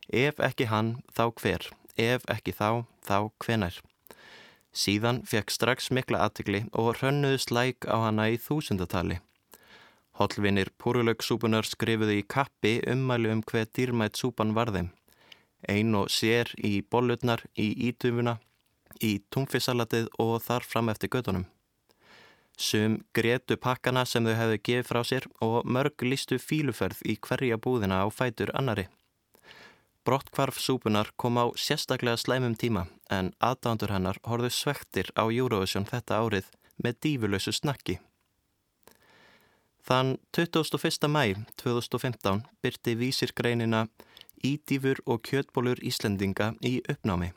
Ef 0.08 0.40
ekki 0.40 0.70
hann, 0.72 1.02
þá 1.12 1.26
hver. 1.42 1.68
Ef 1.98 2.24
ekki 2.32 2.54
þá, 2.56 2.86
þá 3.04 3.18
hvenar. 3.44 3.82
Síðan 4.72 5.24
fekk 5.28 5.52
strax 5.52 5.90
mikla 5.92 6.22
aðtikli 6.24 6.68
og 6.72 6.94
hrönnuðu 7.02 7.42
slæk 7.42 7.90
á 7.90 8.08
hana 8.08 8.30
í 8.32 8.38
þúsundatali. 8.40 9.20
Hollvinir 10.18 10.72
púrulaugsúpunar 10.82 11.68
skrifuði 11.70 12.22
í 12.22 12.26
kappi 12.26 12.80
ummælu 12.90 13.36
um 13.36 13.46
hver 13.46 13.70
dýrmætt 13.70 14.18
súpan 14.18 14.56
varðum. 14.58 14.90
Ein 15.70 15.94
og 15.96 16.10
sér 16.10 16.50
í 16.58 16.82
bollutnar, 16.82 17.44
í 17.58 17.70
ítufuna 17.90 18.38
í 19.04 19.18
tungfisalatið 19.34 20.10
og 20.22 20.42
þar 20.46 20.66
fram 20.66 20.90
eftir 20.94 21.12
gödunum. 21.14 21.46
Sum 22.58 23.02
gretu 23.14 23.58
pakkana 23.62 24.04
sem 24.10 24.26
þau 24.26 24.34
hefðu 24.40 24.62
gefið 24.70 24.88
frá 24.90 25.02
sér 25.06 25.28
og 25.46 25.68
mörg 25.70 26.02
listu 26.02 26.40
fíluferð 26.42 27.04
í 27.06 27.18
hverja 27.22 27.60
búðina 27.62 28.02
á 28.02 28.08
fætur 28.10 28.50
annari. 28.58 28.88
Brottkvarf 30.08 30.58
súpunar 30.58 31.12
kom 31.18 31.38
á 31.38 31.46
sérstaklega 31.54 32.18
slæmum 32.18 32.56
tíma 32.56 32.88
en 33.12 33.34
aðdándur 33.44 33.94
hennar 33.94 34.18
horðu 34.26 34.50
svektir 34.50 35.12
á 35.14 35.30
Eurovision 35.30 35.86
þetta 35.86 36.22
árið 36.24 36.50
með 36.82 37.02
dífulösu 37.04 37.54
snakki. 37.54 38.00
Þann 39.88 40.18
21. 40.36 41.08
mæ 41.08 41.22
2015 41.64 42.42
byrti 42.60 42.96
vísir 43.00 43.32
greinina 43.32 43.86
Ídífur 44.44 45.00
og 45.06 45.22
kjötbólur 45.24 45.80
Íslendinga 45.80 46.50
í 46.60 46.82
uppnámi. 46.92 47.30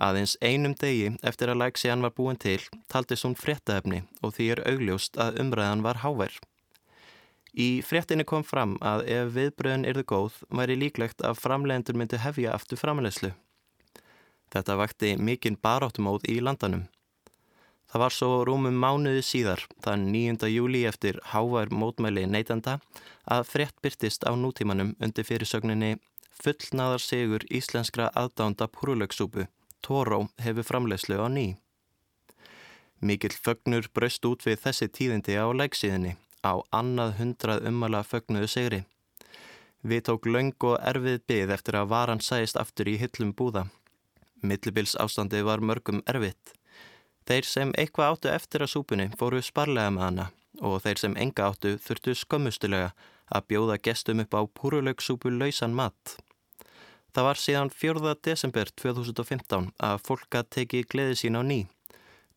Aðeins 0.00 0.38
einum 0.40 0.72
degi 0.80 1.10
eftir 1.20 1.52
að 1.52 1.60
Læksian 1.60 2.00
var 2.00 2.14
búin 2.16 2.40
til 2.40 2.62
taldist 2.88 3.28
hún 3.28 3.36
fréttaefni 3.36 4.00
og 4.22 4.32
því 4.38 4.48
er 4.54 4.64
augljóst 4.72 5.20
að 5.20 5.42
umræðan 5.44 5.84
var 5.84 6.00
hávær. 6.06 6.32
Í 7.52 7.82
fréttinni 7.84 8.24
kom 8.24 8.48
fram 8.48 8.78
að 8.80 9.04
ef 9.18 9.32
viðbröðin 9.36 9.84
yrðu 9.92 10.08
góð 10.08 10.42
væri 10.48 10.80
líklegt 10.80 11.20
að 11.20 11.40
framlegendur 11.42 12.00
myndi 12.00 12.24
hefja 12.24 12.56
aftur 12.56 12.80
framlegslu. 12.80 13.34
Þetta 14.48 14.80
vakti 14.80 15.16
mikinn 15.20 15.60
baráttumóð 15.60 16.24
í 16.32 16.40
landanum. 16.40 16.88
Það 17.88 18.02
var 18.04 18.12
svo 18.12 18.30
rúmum 18.44 18.76
mánuði 18.76 19.22
síðar, 19.24 19.62
þann 19.84 20.10
9. 20.12 20.48
júli 20.52 20.84
eftir 20.88 21.20
hávær 21.32 21.72
mótmæli 21.72 22.26
neytanda, 22.28 22.78
að 23.24 23.46
frétt 23.48 23.78
byrtist 23.82 24.28
á 24.28 24.36
nútímanum 24.36 24.92
undir 25.00 25.24
fyrirsögninni 25.24 25.96
fullnaðar 26.38 27.00
segur 27.00 27.46
íslenskra 27.48 28.10
aðdánda 28.14 28.68
púrulöksúpu 28.68 29.48
Tóró 29.80 30.28
hefur 30.38 30.62
framlegslu 30.62 31.16
á 31.22 31.28
ný. 31.30 31.56
Mikill 33.00 33.36
fögnur 33.44 33.86
braust 33.94 34.24
út 34.26 34.42
við 34.46 34.58
þessi 34.64 34.88
tíðindi 34.90 35.38
á 35.38 35.46
leiksíðinni 35.54 36.16
á 36.42 36.58
annað 36.74 37.14
hundrað 37.20 37.68
ummala 37.70 38.02
fögnuðu 38.02 38.48
segri. 38.50 38.80
Við 39.86 40.02
tók 40.10 40.26
laung 40.26 40.54
og 40.66 40.80
erfið 40.82 41.22
byggð 41.30 41.54
eftir 41.54 41.78
að 41.78 41.90
varan 41.94 42.22
sæist 42.28 42.58
aftur 42.58 42.90
í 42.90 42.98
hyllum 42.98 43.32
búða. 43.38 43.68
Millibils 44.42 44.96
ástandi 44.98 45.44
var 45.46 45.62
mörgum 45.62 46.02
erfitt. 46.06 46.57
Þeir 47.28 47.44
sem 47.44 47.72
eitthvað 47.76 48.14
áttu 48.14 48.28
eftir 48.32 48.62
að 48.64 48.70
súpunni 48.72 49.06
fóru 49.20 49.42
sparlega 49.44 49.92
með 49.92 50.04
hana 50.06 50.26
og 50.64 50.78
þeir 50.84 51.00
sem 51.02 51.16
enga 51.20 51.50
áttu 51.50 51.74
þurftu 51.84 52.14
skömmustulega 52.16 52.94
að 53.28 53.44
bjóða 53.52 53.76
gestum 53.84 54.22
upp 54.24 54.32
á 54.32 54.42
púrulaugsúpu 54.48 55.32
lausan 55.34 55.76
mat. 55.76 56.14
Það 57.12 57.26
var 57.28 57.40
síðan 57.42 57.72
4. 57.74 58.14
desember 58.24 58.72
2015 58.80 59.68
að 59.90 60.00
fólk 60.08 60.40
að 60.40 60.48
teki 60.56 60.82
gleði 60.88 61.20
sín 61.20 61.36
á 61.36 61.44
ný. 61.44 61.60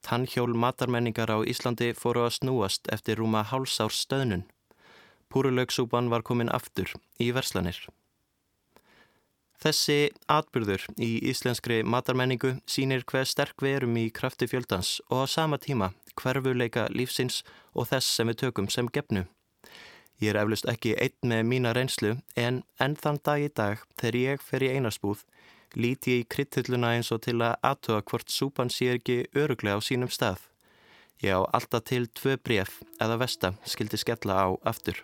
Tannhjól 0.04 0.58
matarmenningar 0.60 1.32
á 1.32 1.40
Íslandi 1.40 1.94
fóru 1.96 2.26
að 2.26 2.42
snúast 2.42 2.92
eftir 2.92 3.22
rúma 3.22 3.46
hálsárs 3.48 4.04
stöðnun. 4.04 4.44
Púrulaugsúpan 5.32 6.12
var 6.12 6.28
komin 6.28 6.52
aftur 6.52 6.92
í 7.16 7.32
verslanir. 7.32 7.80
Þessi 9.62 10.10
atbyrður 10.26 10.88
í 10.97 11.12
íslenskri 11.30 11.84
matarmenningu 11.86 12.56
sínir 12.65 13.04
hver 13.06 13.28
sterk 13.30 13.62
við 13.62 13.76
erum 13.82 14.00
í 14.02 14.08
krafti 14.10 14.47
fjöldans 14.50 14.95
og 15.12 15.21
á 15.21 15.26
sama 15.30 15.60
tíma 15.62 15.91
hverfuleika 16.17 16.88
lífsins 16.89 17.43
og 17.78 17.91
þess 17.91 18.10
sem 18.17 18.32
við 18.32 18.39
tökum 18.41 18.71
sem 18.74 18.89
gefnu. 18.89 19.28
Ég 20.21 20.34
er 20.34 20.41
eflust 20.41 20.65
ekki 20.69 20.95
einn 20.97 21.30
með 21.30 21.45
mína 21.52 21.76
reynslu 21.78 22.15
en 22.38 22.63
enn 22.82 22.97
þann 22.97 23.21
dag 23.26 23.45
í 23.45 23.54
dag 23.54 23.86
þegar 24.02 24.19
ég 24.21 24.43
fer 24.50 24.65
í 24.65 24.74
einarspúð 24.74 25.24
líti 25.78 26.17
ég 26.17 26.26
í 26.26 26.28
kryttilluna 26.34 26.95
eins 26.97 27.13
og 27.13 27.21
til 27.26 27.38
að 27.41 27.58
aðtöða 27.71 28.06
hvort 28.10 28.34
súpan 28.34 28.74
sé 28.74 28.91
ekki 28.95 29.24
öruglega 29.38 29.78
á 29.78 29.82
sínum 29.86 30.12
stað. 30.12 30.41
Ég 31.21 31.38
á 31.38 31.41
alltaf 31.54 31.86
til 31.86 32.08
tvö 32.10 32.38
bref 32.41 32.82
eða 32.97 33.21
vesta 33.21 33.54
skildi 33.65 34.02
skella 34.02 34.41
á 34.41 34.47
aftur. 34.65 34.97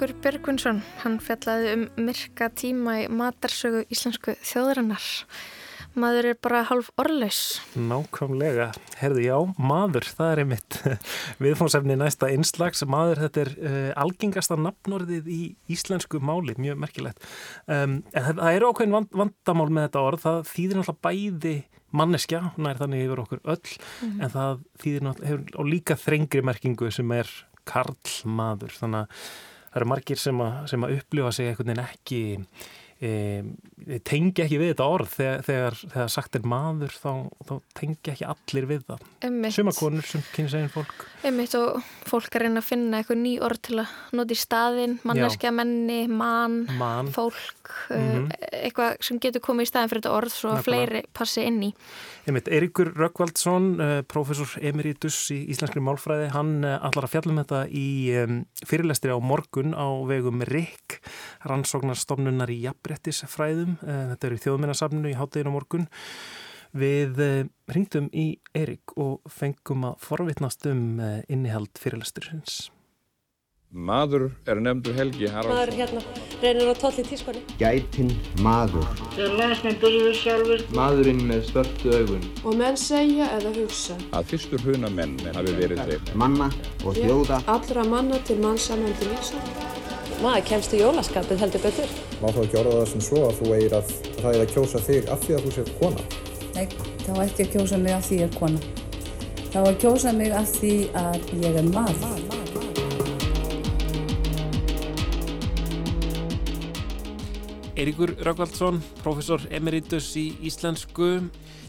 Patrikur 0.00 0.22
Björgvinsson, 0.24 0.78
hann 1.02 1.18
fjallaði 1.20 1.72
um 1.74 1.82
myrka 2.06 2.46
tíma 2.56 2.94
í 3.02 3.08
matarsögu 3.12 3.82
íslensku 3.92 4.32
þjóðrannar. 4.48 5.08
Maður 5.92 6.28
er 6.30 6.38
bara 6.40 6.62
halv 6.70 6.88
orðlaus. 7.02 7.58
Nákvæmlega. 7.76 8.70
Herði 8.96 9.26
já, 9.26 9.34
maður, 9.60 10.08
það 10.16 10.30
er 10.30 10.40
einmitt 10.40 10.78
viðfónsefni 11.44 11.98
næsta 12.00 12.30
einslags. 12.32 12.80
Maður, 12.88 13.20
þetta 13.26 13.42
er 13.42 13.52
uh, 13.58 13.76
algengasta 14.06 14.56
nafnorðið 14.56 15.28
í 15.36 15.38
íslensku 15.76 16.22
máli, 16.24 16.56
mjög 16.56 16.80
merkilegt. 16.86 17.28
Um, 17.68 18.00
en 18.14 18.28
það, 18.30 18.40
það 18.40 18.56
er 18.56 18.68
ákveðin 18.70 18.96
vand, 18.96 19.12
vandamál 19.24 19.68
með 19.68 19.88
þetta 19.90 20.06
orð. 20.06 20.24
Það 20.24 20.42
þýðir 20.54 20.80
náttúrulega 20.80 21.06
bæði 21.10 21.54
manneskja, 22.00 22.42
nær 22.56 22.80
þannig 22.80 23.04
yfir 23.04 23.24
okkur 23.26 23.44
öll, 23.44 23.76
mm 23.76 24.08
-hmm. 24.08 24.18
en 24.24 24.34
það 24.38 24.66
þýðir 24.80 25.08
náttúrulega, 25.10 25.60
á 25.60 25.62
líka 25.76 26.00
þrengri 26.08 26.46
merkingu 26.48 26.88
sem 26.88 27.16
er 27.20 27.38
karlmaður 27.68 28.78
þannig 28.80 29.04
að 29.04 29.24
það 29.70 29.80
eru 29.80 29.90
margir 29.92 30.20
sem 30.20 30.42
að, 30.44 30.60
sem 30.72 30.86
að 30.86 30.94
upplifa 30.98 31.32
sig 31.34 31.50
einhvern 31.50 31.72
veginn 31.72 31.84
ekki 31.86 32.22
e, 33.00 34.00
tengi 34.04 34.44
ekki 34.44 34.58
við 34.60 34.72
þetta 34.74 34.88
orð. 34.92 35.14
Þegar, 35.16 35.44
þegar, 35.46 35.78
þegar 35.94 36.10
sagt 36.12 36.36
er 36.36 36.46
maður 36.52 36.96
þá, 36.96 37.12
þá 37.48 37.54
tengi 37.80 38.12
ekki 38.12 38.28
allir 38.28 38.68
við 38.70 38.84
það. 38.90 39.06
Suma 39.56 39.74
konur 39.76 40.06
sem 40.06 40.24
kynna 40.34 40.52
segin 40.52 40.72
fólk. 40.72 41.06
Einmitt 41.24 41.56
og 41.58 41.80
fólk 42.08 42.36
er 42.36 42.46
reyna 42.46 42.62
að 42.62 42.68
finna 42.68 43.00
eitthvað 43.00 43.22
ný 43.22 43.34
orð 43.44 43.62
til 43.68 43.80
að 43.82 43.96
nota 44.16 44.36
í 44.36 44.40
staðin 44.40 44.98
manneskja, 45.08 45.52
menni, 45.54 46.02
mann, 46.12 46.62
man. 46.80 47.10
fólk 47.12 47.74
mm 47.90 47.96
-hmm. 47.96 48.30
eitthvað 48.64 48.96
sem 49.04 49.20
getur 49.22 49.44
komið 49.44 49.68
í 49.68 49.70
staðin 49.72 49.90
fyrir 49.92 50.02
þetta 50.02 50.16
orð 50.16 50.32
svo 50.34 50.54
að 50.54 50.64
fleiri 50.68 51.02
passi 51.12 51.44
inn 51.46 51.62
í. 51.62 51.72
Einmitt, 52.26 52.48
Eiríkur 52.52 52.92
Röggvaldsson, 52.94 53.80
uh, 53.80 54.02
professor 54.02 54.48
emeritus 54.60 55.30
í 55.32 55.46
Íslenskri 55.50 55.80
málfræði, 55.80 56.28
hann 56.34 56.64
allar 56.64 57.06
að 57.06 57.12
fjallum 57.14 57.40
þetta 57.40 57.64
í 57.70 57.88
fyrirlestri 58.66 59.10
á 59.10 59.18
morgun 59.18 59.72
á 59.72 59.88
vegum 60.06 60.42
RIK 60.44 61.00
rannsóknarstofnunar 61.48 62.50
í 62.50 62.60
Jafnbrytt 62.66 62.89
jafnbrettisfræðum. 62.90 63.78
Eh, 63.84 64.02
þetta 64.14 64.26
er 64.28 64.34
í 64.34 64.42
þjóðminnarsafninu 64.44 65.12
í 65.12 65.18
hátteginu 65.18 65.54
morgun. 65.54 65.86
Við 66.70 67.22
eh, 67.22 67.46
ringdum 67.70 68.10
í 68.14 68.38
Erik 68.54 68.96
og 68.96 69.22
fengum 69.30 69.88
að 69.90 70.02
forvitnast 70.04 70.66
um 70.70 71.00
eh, 71.00 71.22
innihald 71.28 71.72
fyrirlasturins. 71.78 72.68
Maður 73.70 74.32
er 74.50 74.58
nefndu 74.58 74.90
Helgi 74.96 75.28
Haraldsson. 75.30 75.54
Maður 75.54 75.76
hérna 75.78 76.00
reynir 76.42 76.70
að 76.72 76.80
totla 76.80 77.04
í 77.04 77.06
tískoni. 77.06 77.42
Gætin 77.60 78.10
maður. 78.42 78.88
Þegar 79.14 79.36
landsmenn 79.38 79.78
byrjuðu 79.84 80.14
sjálfur. 80.18 80.64
Maðurinn 80.74 81.22
með 81.28 81.44
spörtu 81.52 81.94
augun. 81.94 82.26
Og 82.42 82.58
menn 82.58 82.80
segja 82.82 83.30
eða 83.36 83.54
hugsa. 83.60 83.98
Að 84.10 84.32
fyrstur 84.32 84.66
huna 84.66 84.90
menn 84.90 85.14
hafi 85.22 85.54
verið 85.62 85.84
þeim. 85.86 86.14
Manna 86.18 86.50
og 86.82 86.98
þjóða. 86.98 87.44
Allra 87.54 87.86
manna 87.94 88.18
til 88.26 88.42
mannsamöndi 88.42 89.12
lísa 89.12 89.78
maður 90.20 90.42
kemst 90.50 90.74
í 90.76 90.80
jólaskapið 90.82 91.40
heldur 91.40 91.62
betur. 91.64 91.92
Má 92.20 92.26
þá 92.28 92.40
ekki 92.42 92.58
orða 92.60 92.74
það 92.74 92.90
sem 92.90 93.04
svo 93.06 93.20
að 93.24 93.38
þú 93.38 93.52
eigir 93.56 93.76
að 93.78 93.92
er 94.20 94.42
að 94.42 94.50
kjósa 94.52 94.82
þig 94.84 95.08
af 95.14 95.22
því 95.24 95.36
að 95.36 95.46
þú 95.46 95.52
sér 95.54 95.70
kona? 95.78 96.02
Nei, 96.56 96.66
þá 97.06 97.12
ekki 97.24 97.46
að 97.46 97.54
kjósa 97.54 97.78
mig 97.80 97.94
af 97.96 98.04
því 98.08 98.18
ég 98.20 98.26
er 98.28 98.36
kona. 98.36 98.60
Þá 99.50 99.58
að 99.62 99.78
kjósa 99.84 100.12
mig 100.18 100.34
af 100.36 100.52
því 100.58 100.74
að 101.00 101.24
ég 101.40 101.56
er 101.62 101.70
maður. 101.72 102.38
Eiríkur 107.80 108.12
Raugvaldsson, 108.20 108.82
professor 109.00 109.48
emeritus 109.56 110.12
í 110.20 110.26
íslensku. 110.44 111.14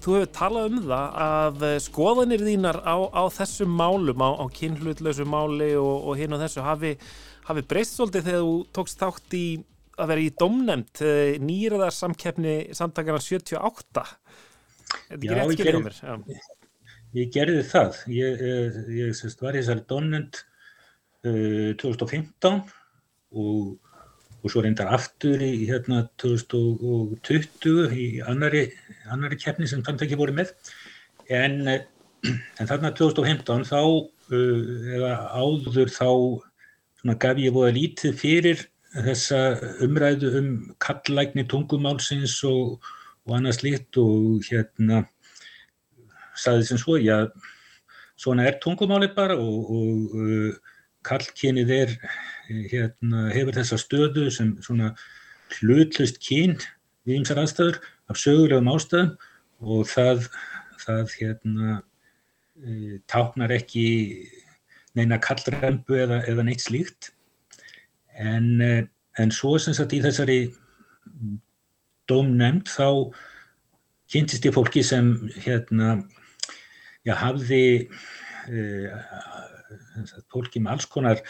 Þú 0.03 0.15
hefur 0.17 0.31
talað 0.35 0.71
um 0.73 0.79
það 0.89 1.19
að 1.23 1.67
skoðanir 1.85 2.43
þínar 2.43 2.83
á, 2.83 2.99
á 3.15 3.23
þessum 3.31 3.71
málum, 3.79 4.19
á, 4.19 4.43
á 4.43 4.45
kynhlutlösu 4.51 5.23
máli 5.23 5.71
og, 5.79 6.09
og 6.11 6.19
hinn 6.19 6.35
og 6.35 6.41
þessu 6.43 6.65
hafi 6.65 6.97
hafi 7.51 7.67
breyst 7.73 7.97
svolítið 7.97 8.29
þegar 8.29 8.47
þú 8.47 8.55
tókst 8.77 9.01
þátt 9.01 9.37
í 9.37 9.45
að 10.01 10.11
vera 10.13 10.23
í 10.23 10.31
domnemt 10.39 11.03
eh, 11.05 11.35
nýraðarsamkeppni 11.43 12.55
samtakana 12.77 13.21
78 13.21 14.05
Er 15.11 15.19
þetta 15.19 15.19
ekki 15.19 15.35
rétt 15.37 15.53
skilja 15.55 15.77
á 15.79 15.85
mér? 15.85 15.99
Já. 16.01 16.57
Ég 17.11 17.31
gerði 17.33 17.63
það 17.67 18.01
ég, 18.15 18.43
eh, 18.47 18.81
ég, 18.97 19.13
ég 19.13 19.39
var 19.43 19.55
í 19.55 19.61
þessari 19.61 19.85
domnemt 19.89 20.41
uh, 21.27 21.71
2015 21.81 22.61
og, 23.41 23.73
og 24.41 24.47
svo 24.53 24.63
reyndar 24.63 24.93
aftur 24.95 25.43
í 25.43 25.67
hérna 25.69 26.05
2020 26.23 27.95
í 27.95 28.07
annari, 28.27 28.69
annari 29.11 29.39
keppni 29.39 29.69
sem 29.69 29.83
þannig 29.85 30.07
ekki 30.07 30.19
voru 30.19 30.35
með 30.39 30.53
en, 31.31 31.59
en 31.67 32.71
þarna 32.71 32.93
2015 32.97 33.67
þá 33.69 33.81
uh, 33.81 34.63
eða 34.95 35.13
áður 35.35 35.91
þá 35.91 36.09
svona 37.01 37.17
gaf 37.17 37.39
ég 37.41 37.53
búið 37.55 37.77
lítið 37.79 38.17
fyrir 38.19 38.65
þessa 38.91 39.39
umræðu 39.81 40.29
um 40.37 40.49
kallækni 40.83 41.47
tungumálsins 41.49 42.35
og, 42.47 42.81
og 43.25 43.37
annað 43.37 43.57
slíkt 43.57 43.97
og 44.01 44.43
hérna 44.45 45.05
saði 46.37 46.67
sem 46.67 46.79
svo, 46.81 46.97
já, 47.01 47.31
svona 48.19 48.45
er 48.49 48.59
tungumáli 48.61 49.09
bara 49.15 49.37
og, 49.39 49.71
og 49.73 50.15
uh, 50.17 50.75
kallkynið 51.07 51.73
er, 51.73 51.95
hérna, 52.69 53.29
hefur 53.33 53.57
þessa 53.57 53.79
stöðu 53.81 54.27
sem 54.33 54.53
svona 54.61 54.93
hlutlust 55.57 56.21
kyn 56.21 56.57
við 57.07 57.21
ymsar 57.21 57.41
aðstæður 57.41 57.79
af 58.11 58.19
sögulegum 58.21 58.69
ástæðum 58.75 59.15
og 59.61 59.87
það, 59.89 60.27
það 60.85 61.15
hérna, 61.17 61.79
uh, 62.61 62.93
táknar 63.09 63.55
ekki 63.57 63.87
neina 64.97 65.19
kallrembu 65.21 65.97
eða, 66.04 66.21
eða 66.30 66.45
neitt 66.47 66.63
slíkt. 66.63 67.12
En, 68.19 68.62
eh, 68.62 68.84
en 69.19 69.32
svo 69.32 69.58
sem 69.60 69.75
sagt 69.75 69.93
í 69.95 70.01
þessari 70.04 70.39
dómnefnd 72.12 72.69
þá 72.71 73.12
kynntist 74.12 74.45
ég 74.47 74.56
fólki 74.56 74.84
sem 74.84 75.13
hérna 75.45 76.01
já 77.08 77.15
hafði 77.17 77.88
uh, 78.51 78.89
fólki 80.34 80.62
með 80.62 80.73
alls 80.75 80.89
konar 80.91 81.21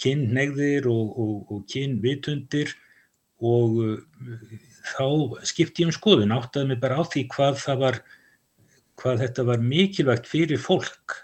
kynneigðir 0.00 0.88
og, 0.90 1.18
og, 1.20 1.34
og 1.52 1.66
kynvitundir 1.70 2.72
og 3.44 3.76
uh, 3.84 3.98
þá 4.94 5.06
skipti 5.48 5.84
ég 5.84 5.90
um 5.90 5.96
skoðun 5.96 6.34
áttaði 6.34 6.72
mig 6.72 6.80
bara 6.82 7.00
á 7.00 7.04
því 7.04 7.26
hvað 7.34 7.66
var 7.82 8.00
hvað 9.00 9.24
þetta 9.24 9.46
var 9.48 9.62
mikilvægt 9.64 10.28
fyrir 10.28 10.60
fólk 10.60 11.20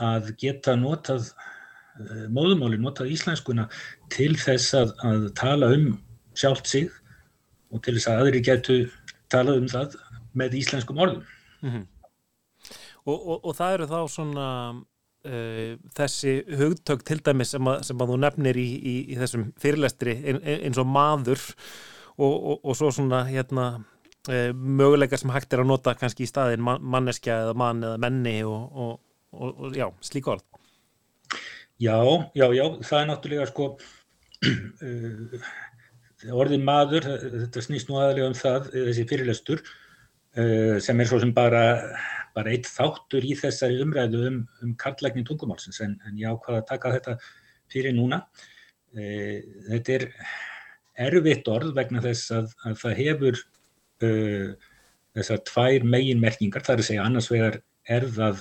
að 0.00 0.32
geta 0.40 0.76
notað 0.78 1.30
eh, 1.30 2.26
móðumáli, 2.32 2.80
notað 2.80 3.12
íslenskuna 3.14 3.68
til 4.12 4.32
þess 4.40 4.76
að, 4.78 4.94
að 5.06 5.26
tala 5.38 5.70
um 5.76 5.92
sjálft 6.38 6.70
sig 6.70 6.90
og 7.70 7.82
til 7.84 7.96
þess 7.96 8.10
að 8.10 8.22
aðri 8.24 8.44
getu 8.44 8.78
talað 9.30 9.62
um 9.62 9.68
það 9.70 9.98
með 10.36 10.56
íslenskum 10.60 11.00
orðum. 11.02 11.26
Mm 11.60 11.70
-hmm. 11.70 11.84
og, 13.04 13.18
og, 13.18 13.38
og 13.44 13.56
það 13.56 13.74
eru 13.74 13.86
þá 13.90 14.00
svona 14.08 14.46
uh, 15.26 15.76
þessi 15.96 16.34
hugtök 16.60 17.04
til 17.04 17.20
dæmis 17.24 17.54
sem 17.54 17.68
að, 17.68 17.82
sem 17.88 18.02
að 18.02 18.12
þú 18.12 18.18
nefnir 18.24 18.60
í, 18.60 18.68
í, 18.80 18.96
í 19.12 19.18
þessum 19.20 19.50
fyrirlestri 19.60 20.16
eins 20.40 20.80
og 20.80 20.88
maður 20.88 21.42
og, 22.20 22.64
og 22.64 22.76
svo 22.76 22.90
svona 22.94 23.24
hérna 23.28 23.66
uh, 24.28 24.50
möguleika 24.54 25.18
sem 25.20 25.32
hægt 25.34 25.52
er 25.52 25.64
að 25.64 25.70
nota 25.72 25.94
kannski 25.94 26.24
í 26.24 26.30
staðin 26.30 26.64
man, 26.64 26.82
manneskja 26.82 27.42
eða 27.44 27.54
mann 27.58 27.84
eða 27.84 28.00
menni 28.02 28.40
og 28.44 28.98
og, 29.32 29.50
og 29.54 29.76
já, 29.76 29.86
slík 30.04 30.28
orð. 30.30 30.44
Já, 31.80 31.96
já, 32.36 32.46
já, 32.52 32.64
það 32.84 32.98
er 33.00 33.06
náttúrulega 33.08 33.48
sko 33.48 33.66
uh, 34.44 35.44
orðin 36.42 36.64
maður, 36.66 37.06
þetta 37.46 37.62
snýst 37.64 37.88
nú 37.88 38.00
aðalega 38.00 38.28
um 38.28 38.36
það, 38.36 38.68
þessi 38.74 39.06
fyrirlestur 39.08 39.62
uh, 39.64 40.76
sem 40.82 41.00
er 41.00 41.08
svo 41.08 41.20
sem 41.22 41.32
bara 41.36 41.64
bara 42.36 42.52
eitt 42.52 42.68
þáttur 42.70 43.24
í 43.26 43.32
þessari 43.34 43.80
umræðu 43.82 44.20
um, 44.28 44.36
um 44.62 44.74
karlækning 44.78 45.26
tungumálsins 45.26 45.80
en, 45.82 45.96
en 46.06 46.20
já, 46.20 46.28
hvað 46.44 46.60
að 46.60 46.68
taka 46.68 46.92
þetta 46.98 47.16
fyrir 47.72 47.96
núna. 47.96 48.20
Uh, 48.94 49.40
þetta 49.70 49.96
er 49.96 50.06
erfitt 51.08 51.48
orð 51.48 51.72
vegna 51.78 52.04
þess 52.04 52.36
að, 52.36 52.52
að 52.68 52.76
það 52.82 53.00
hefur 53.00 53.42
þessar 54.00 55.40
tvær 55.44 55.84
meginmerkingar, 55.92 56.62
það 56.64 56.74
er 56.74 56.80
að 56.82 56.86
segja 56.86 57.04
annars 57.04 57.26
vegar 57.28 57.58
er 57.88 58.06
það 58.14 58.38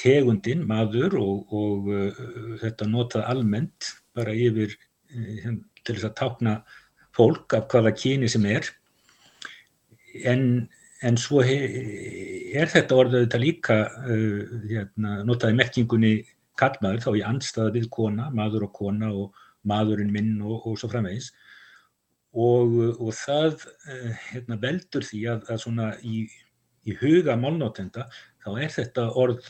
tegundin, 0.00 0.64
maður 0.68 1.18
og, 1.20 1.54
og 1.54 1.90
uh, 1.92 2.20
þetta 2.62 2.88
notað 2.88 3.28
almennt 3.32 3.92
bara 4.16 4.34
yfir 4.34 4.72
uh, 4.74 5.56
til 5.84 5.96
þess 5.96 6.08
að 6.08 6.18
tákna 6.20 6.54
fólk 7.16 7.56
af 7.58 7.68
hvaða 7.72 7.94
kyni 7.96 8.30
sem 8.30 8.46
er. 8.48 8.68
En, 10.26 10.68
en 11.06 11.18
svo 11.20 11.44
he, 11.46 11.58
er 12.56 12.70
þetta 12.70 12.98
orðið 13.02 13.26
þetta 13.26 13.42
líka 13.42 13.78
uh, 13.86 14.56
hérna, 14.70 15.20
notaði 15.28 15.58
merkingunni 15.60 16.14
kallmaður 16.60 17.04
þá 17.06 17.10
í 17.16 17.24
anstaða 17.24 17.76
við 17.78 17.88
kona, 17.92 18.28
maður 18.36 18.68
og 18.68 18.74
kona 18.76 19.12
og 19.16 19.46
maðurinn 19.68 20.12
minn 20.12 20.36
og, 20.40 20.66
og 20.66 20.78
svo 20.80 20.90
framvegis. 20.92 21.30
Og, 22.30 22.76
og 23.02 23.14
það 23.18 23.64
uh, 23.66 24.10
hérna, 24.30 24.58
veldur 24.62 25.06
því 25.06 25.24
að, 25.32 25.46
að 25.50 25.64
svona 25.64 25.92
í, 26.06 26.26
í 26.86 26.96
huga 27.00 27.36
málnótenda 27.38 28.06
þá 28.44 28.52
er 28.54 28.70
þetta 28.74 29.08
orð 29.18 29.48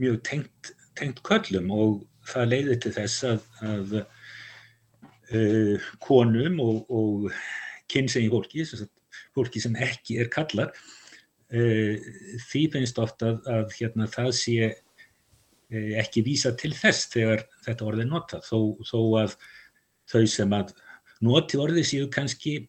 mjög 0.00 0.20
tengt, 0.26 0.72
tengt 0.98 1.22
köllum 1.26 1.70
og 1.74 2.00
það 2.30 2.50
leiði 2.52 2.78
til 2.84 2.92
þess 2.96 3.26
að, 3.28 3.44
að 3.66 3.96
uh, 4.00 5.90
konum 6.04 6.60
og, 6.64 6.82
og 6.90 7.28
kynsegin 7.90 8.32
fólki, 8.32 8.66
fólki 9.36 9.62
sem 9.62 9.76
ekki 9.80 10.20
er 10.22 10.30
kallar, 10.32 10.74
uh, 11.54 12.10
því 12.48 12.66
finnst 12.76 13.00
ofta 13.02 13.34
að, 13.34 13.40
að 13.56 13.78
hérna, 13.78 14.10
það 14.10 14.34
sé 14.40 14.58
uh, 14.70 15.94
ekki 16.02 16.24
vísa 16.26 16.54
til 16.58 16.72
þess 16.76 17.10
þegar 17.14 17.46
þetta 17.66 17.88
orðið 17.88 18.06
er 18.06 18.12
notað, 18.12 18.46
þó, 18.50 18.58
þó 18.86 19.00
að 19.24 19.38
þau 20.10 20.22
sem 20.26 20.54
að 20.56 20.74
noti 21.24 21.60
orðið 21.60 21.90
séu 21.92 22.12
kannski 22.12 22.60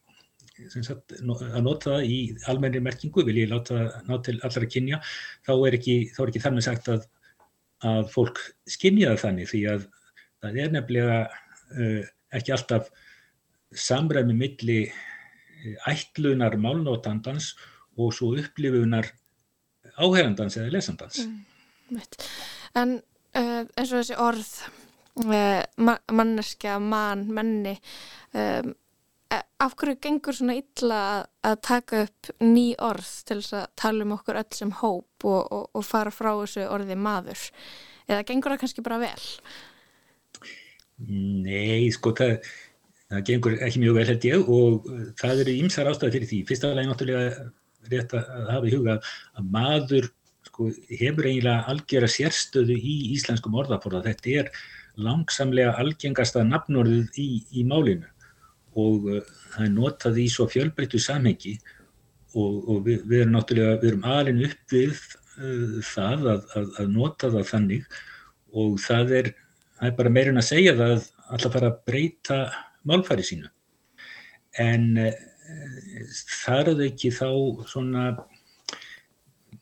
Sagt, 0.70 1.16
að 1.16 1.64
nota 1.66 1.96
það 1.96 2.04
í 2.06 2.18
almennri 2.52 2.82
merkingu 2.84 3.24
vil 3.26 3.40
ég 3.40 3.50
láta 3.50 3.80
ná 4.06 4.20
til 4.22 4.36
allra 4.46 4.68
kynja 4.70 5.00
þá 5.48 5.54
er 5.56 5.78
ekki, 5.80 5.96
þá 6.14 6.20
er 6.22 6.32
ekki 6.32 6.42
þar 6.44 6.54
með 6.54 6.66
sagt 6.68 6.90
að 6.92 7.08
að 7.88 8.10
fólk 8.14 8.42
skynja 8.70 9.14
það 9.14 9.24
þannig 9.26 9.52
því 9.52 9.62
að 9.72 9.88
það 10.42 10.60
er 10.64 10.76
nefnilega 10.76 11.22
uh, 11.28 12.12
ekki 12.38 12.56
alltaf 12.56 12.92
samræmi 13.72 14.36
milli 14.38 14.82
ætlunar 15.90 16.58
málnótandans 16.60 17.54
og 18.00 18.14
svo 18.16 18.34
upplifunar 18.40 19.12
áherandans 20.02 20.58
eða 20.58 20.74
lesandans. 20.76 21.24
Mm, 21.26 22.02
en 22.82 22.94
uh, 23.38 23.64
eins 23.66 23.92
og 23.92 24.00
þessi 24.00 24.18
orð 24.22 24.52
uh, 25.26 25.62
ma 25.78 25.98
manneskja, 26.12 26.78
mann, 26.82 27.28
menni 27.34 27.76
um, 28.34 28.74
af 29.32 29.76
hverju 29.80 29.98
gengur 30.04 30.36
svona 30.36 30.58
illa 30.60 31.02
að 31.48 31.60
taka 31.64 32.02
upp 32.08 32.32
ný 32.44 32.72
orð 32.84 33.12
til 33.28 33.40
þess 33.40 33.56
að 33.62 33.70
tala 33.80 34.06
um 34.06 34.16
okkur 34.18 34.40
öll 34.42 34.58
sem 34.58 34.74
hóp 34.82 35.26
og, 35.28 35.42
og, 35.46 35.64
og 35.78 35.86
fara 35.88 36.12
frá 36.14 36.34
þessu 36.34 36.66
orði 36.68 36.98
maður 37.00 37.46
eða 38.10 38.26
gengur 38.28 38.54
það 38.54 38.64
kannski 38.64 38.84
bara 38.86 39.00
vel? 39.02 39.28
Nei, 41.08 41.90
sko 41.96 42.14
það, 42.18 42.52
það 43.10 43.26
gengur 43.30 43.58
ekki 43.68 43.84
mjög 43.84 44.00
vel 44.00 44.08
held 44.12 44.28
ég 44.28 44.52
og 44.58 44.90
það 45.22 45.44
eru 45.46 45.58
ymsar 45.64 45.90
ástæði 45.90 46.18
fyrir 46.18 46.32
því. 46.32 46.42
Fyrsta 46.50 46.72
alveg 46.72 46.90
náttúrulega 46.92 47.48
rétt 47.92 48.16
að 48.18 48.52
hafa 48.52 48.70
í 48.70 48.76
huga 48.76 48.98
að 49.40 49.50
maður 49.56 50.12
sko, 50.50 50.70
hefur 50.92 51.30
eiginlega 51.30 51.72
algjör 51.72 52.06
að 52.06 52.16
sérstöðu 52.18 52.78
í 52.78 52.96
íslenskum 53.16 53.58
orðaforða. 53.64 54.04
Þetta 54.12 54.36
er 54.44 54.52
langsamlega 55.02 55.78
algengasta 55.82 56.44
nafnorðið 56.46 57.22
í, 57.22 57.30
í 57.58 57.66
málinu 57.66 58.10
og 58.80 59.08
það 59.52 59.66
er 59.66 59.72
notað 59.76 60.20
í 60.22 60.28
svo 60.32 60.48
fjölbreyttu 60.52 61.00
samhengi 61.02 61.58
og, 62.36 62.70
og 62.70 62.84
við, 62.86 63.02
við 63.10 63.24
erum 63.24 63.36
náttúrulega, 63.36 63.80
við 63.82 63.92
erum 63.92 64.06
alin 64.08 64.44
upp 64.48 64.76
við 64.76 64.94
uh, 64.96 65.80
það 65.86 66.28
að, 66.34 66.46
að, 66.56 66.70
að 66.80 66.94
nota 66.96 67.32
það 67.34 67.50
þannig 67.52 67.98
og 68.62 68.78
það 68.84 69.16
er, 69.20 69.32
það 69.80 69.90
er 69.90 69.98
bara 69.98 70.14
meirinn 70.18 70.42
að 70.42 70.48
segja 70.52 70.78
það 70.80 70.94
að 70.96 71.10
alltaf 71.32 71.56
fara 71.56 71.72
að 71.72 71.82
breyta 71.88 72.40
málfæri 72.88 73.26
sínu. 73.28 73.52
En 74.60 74.88
uh, 75.00 75.12
þar 76.44 76.74
er 76.74 76.86
ekki 76.88 77.12
þá 77.16 77.28
svona 77.72 78.06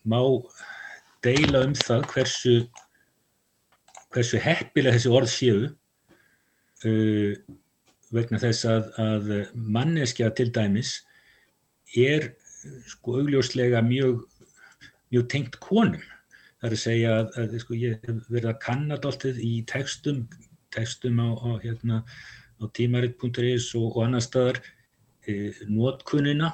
má 0.09 0.21
deila 1.25 1.65
um 1.67 1.73
það 1.77 2.05
hversu, 2.13 2.53
hversu 4.13 4.39
heppilega 4.41 4.95
þessi 4.97 5.13
orð 5.13 5.33
séu 5.33 5.57
uh, 5.65 7.33
vegna 8.15 8.39
þess 8.41 8.65
að, 8.69 8.89
að 9.01 9.31
manneskja 9.53 10.29
til 10.37 10.49
dæmis 10.53 10.99
er 11.97 12.31
sko 12.89 13.19
augljóslega 13.21 13.81
mjög, 13.85 14.23
mjög 15.13 15.27
tengt 15.31 15.59
konum. 15.63 16.01
Það 16.59 16.67
er 16.67 16.75
að 16.75 16.81
segja 16.83 17.11
að, 17.15 17.29
að 17.39 17.53
sko, 17.63 17.77
ég 17.79 18.07
hef 18.07 18.23
verið 18.27 18.49
að 18.51 18.61
kannat 18.65 19.05
alltaf 19.07 19.37
í 19.39 19.53
textum, 19.69 20.25
textum 20.75 21.21
á, 21.23 21.29
á, 21.39 21.49
hérna, 21.63 22.01
á 22.59 22.63
tímaritt.is 22.75 23.69
og, 23.79 23.93
og 23.93 24.01
annar 24.07 24.25
staðar 24.25 24.59
e, 25.23 25.53
notkunina 25.69 26.51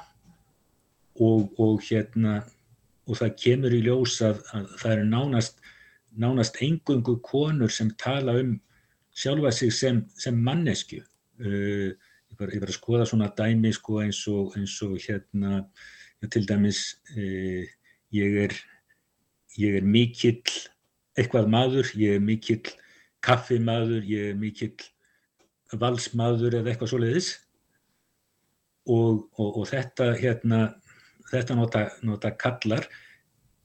og, 1.18 1.50
og, 1.58 1.80
hérna, 1.88 2.38
og 3.08 3.18
það 3.18 3.34
kemur 3.42 3.74
í 3.74 3.82
ljós 3.88 4.20
að, 4.24 4.44
að 4.54 4.70
það 4.82 4.94
eru 4.94 5.08
nánast, 5.10 5.60
nánast 6.16 6.62
engungu 6.62 7.18
konur 7.24 7.72
sem 7.72 7.90
tala 7.98 8.36
um 8.38 8.54
sjálfa 9.16 9.50
sig 9.52 9.72
sem, 9.72 10.02
sem 10.20 10.36
mannesku 10.36 11.00
Uh, 11.40 11.92
ég 12.36 12.60
var 12.60 12.70
að 12.70 12.76
skoða 12.76 13.06
svona 13.08 13.30
dæmi 13.36 13.72
sko, 13.74 14.00
eins, 14.02 14.22
og, 14.32 14.56
eins 14.58 14.76
og 14.84 14.96
hérna 15.00 15.62
já, 15.62 16.28
til 16.32 16.46
dæmis 16.48 16.80
uh, 17.16 17.64
ég 18.16 18.40
er 18.46 18.56
ég 19.56 19.78
er 19.80 19.86
mikill 19.86 20.42
eitthvað 21.16 21.48
maður, 21.48 21.90
ég 21.96 22.18
er 22.18 22.24
mikill 22.24 22.64
kaffimaður, 23.24 24.04
ég 24.04 24.32
er 24.32 24.38
mikill 24.38 24.76
valsmaður 25.80 26.60
eða 26.60 26.72
eitthvað 26.72 26.92
svoleiðis. 26.92 27.30
Og, 28.86 29.24
og, 29.34 29.62
og 29.62 29.64
þetta 29.66 30.12
hérna 30.20 30.60
þetta 31.32 31.56
nota, 31.58 31.86
nota 32.06 32.30
kallar 32.38 32.86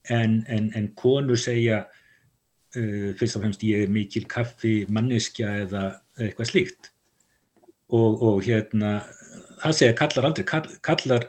en, 0.09 0.39
en, 0.49 0.71
en 0.77 0.87
konur 0.97 1.37
segja 1.37 1.83
uh, 1.85 3.11
fyrst 3.19 3.37
og 3.37 3.45
fremst 3.45 3.65
ég 3.67 3.85
er 3.85 3.93
mikill 3.93 4.25
kaffi 4.29 4.81
manneskja 4.89 5.51
eða 5.67 5.83
eitthvað 6.17 6.49
slíkt 6.49 6.90
og, 7.91 8.21
og 8.21 8.41
hérna 8.45 9.01
það 9.61 9.77
segja 9.77 9.97
kallar 9.99 10.29
aldrei 10.29 10.47
kall, 10.47 10.69
kallar, 10.85 11.27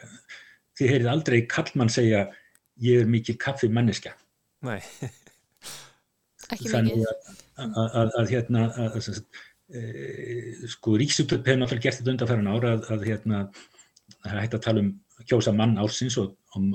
þið 0.78 0.94
heyrið 0.94 1.10
aldrei 1.12 1.40
kallmann 1.50 1.92
segja 1.92 2.26
ég 2.82 3.02
er 3.02 3.10
mikil 3.10 3.36
kaffi 3.40 3.70
manneska 3.72 4.16
Nei 4.62 4.80
Þannig 6.52 7.06
að, 7.08 7.28
að, 7.56 7.76
að, 7.96 8.10
að 8.20 8.30
hérna 8.32 8.62
e, 9.72 9.82
sko 10.68 10.98
Ríksúttöp 11.00 11.46
hefur 11.48 11.62
náttúrulega 11.62 11.86
gert 11.86 12.00
þetta 12.00 12.12
undanfæran 12.12 12.50
ára 12.50 12.72
að 12.92 13.06
hérna 13.08 13.44
það 14.22 14.32
er 14.32 14.40
hægt 14.42 14.56
að 14.58 14.64
tala 14.66 14.82
um 14.84 14.90
kjósa 15.28 15.54
mann 15.56 15.78
ársins 15.80 16.18
og 16.20 16.34
um, 16.58 16.74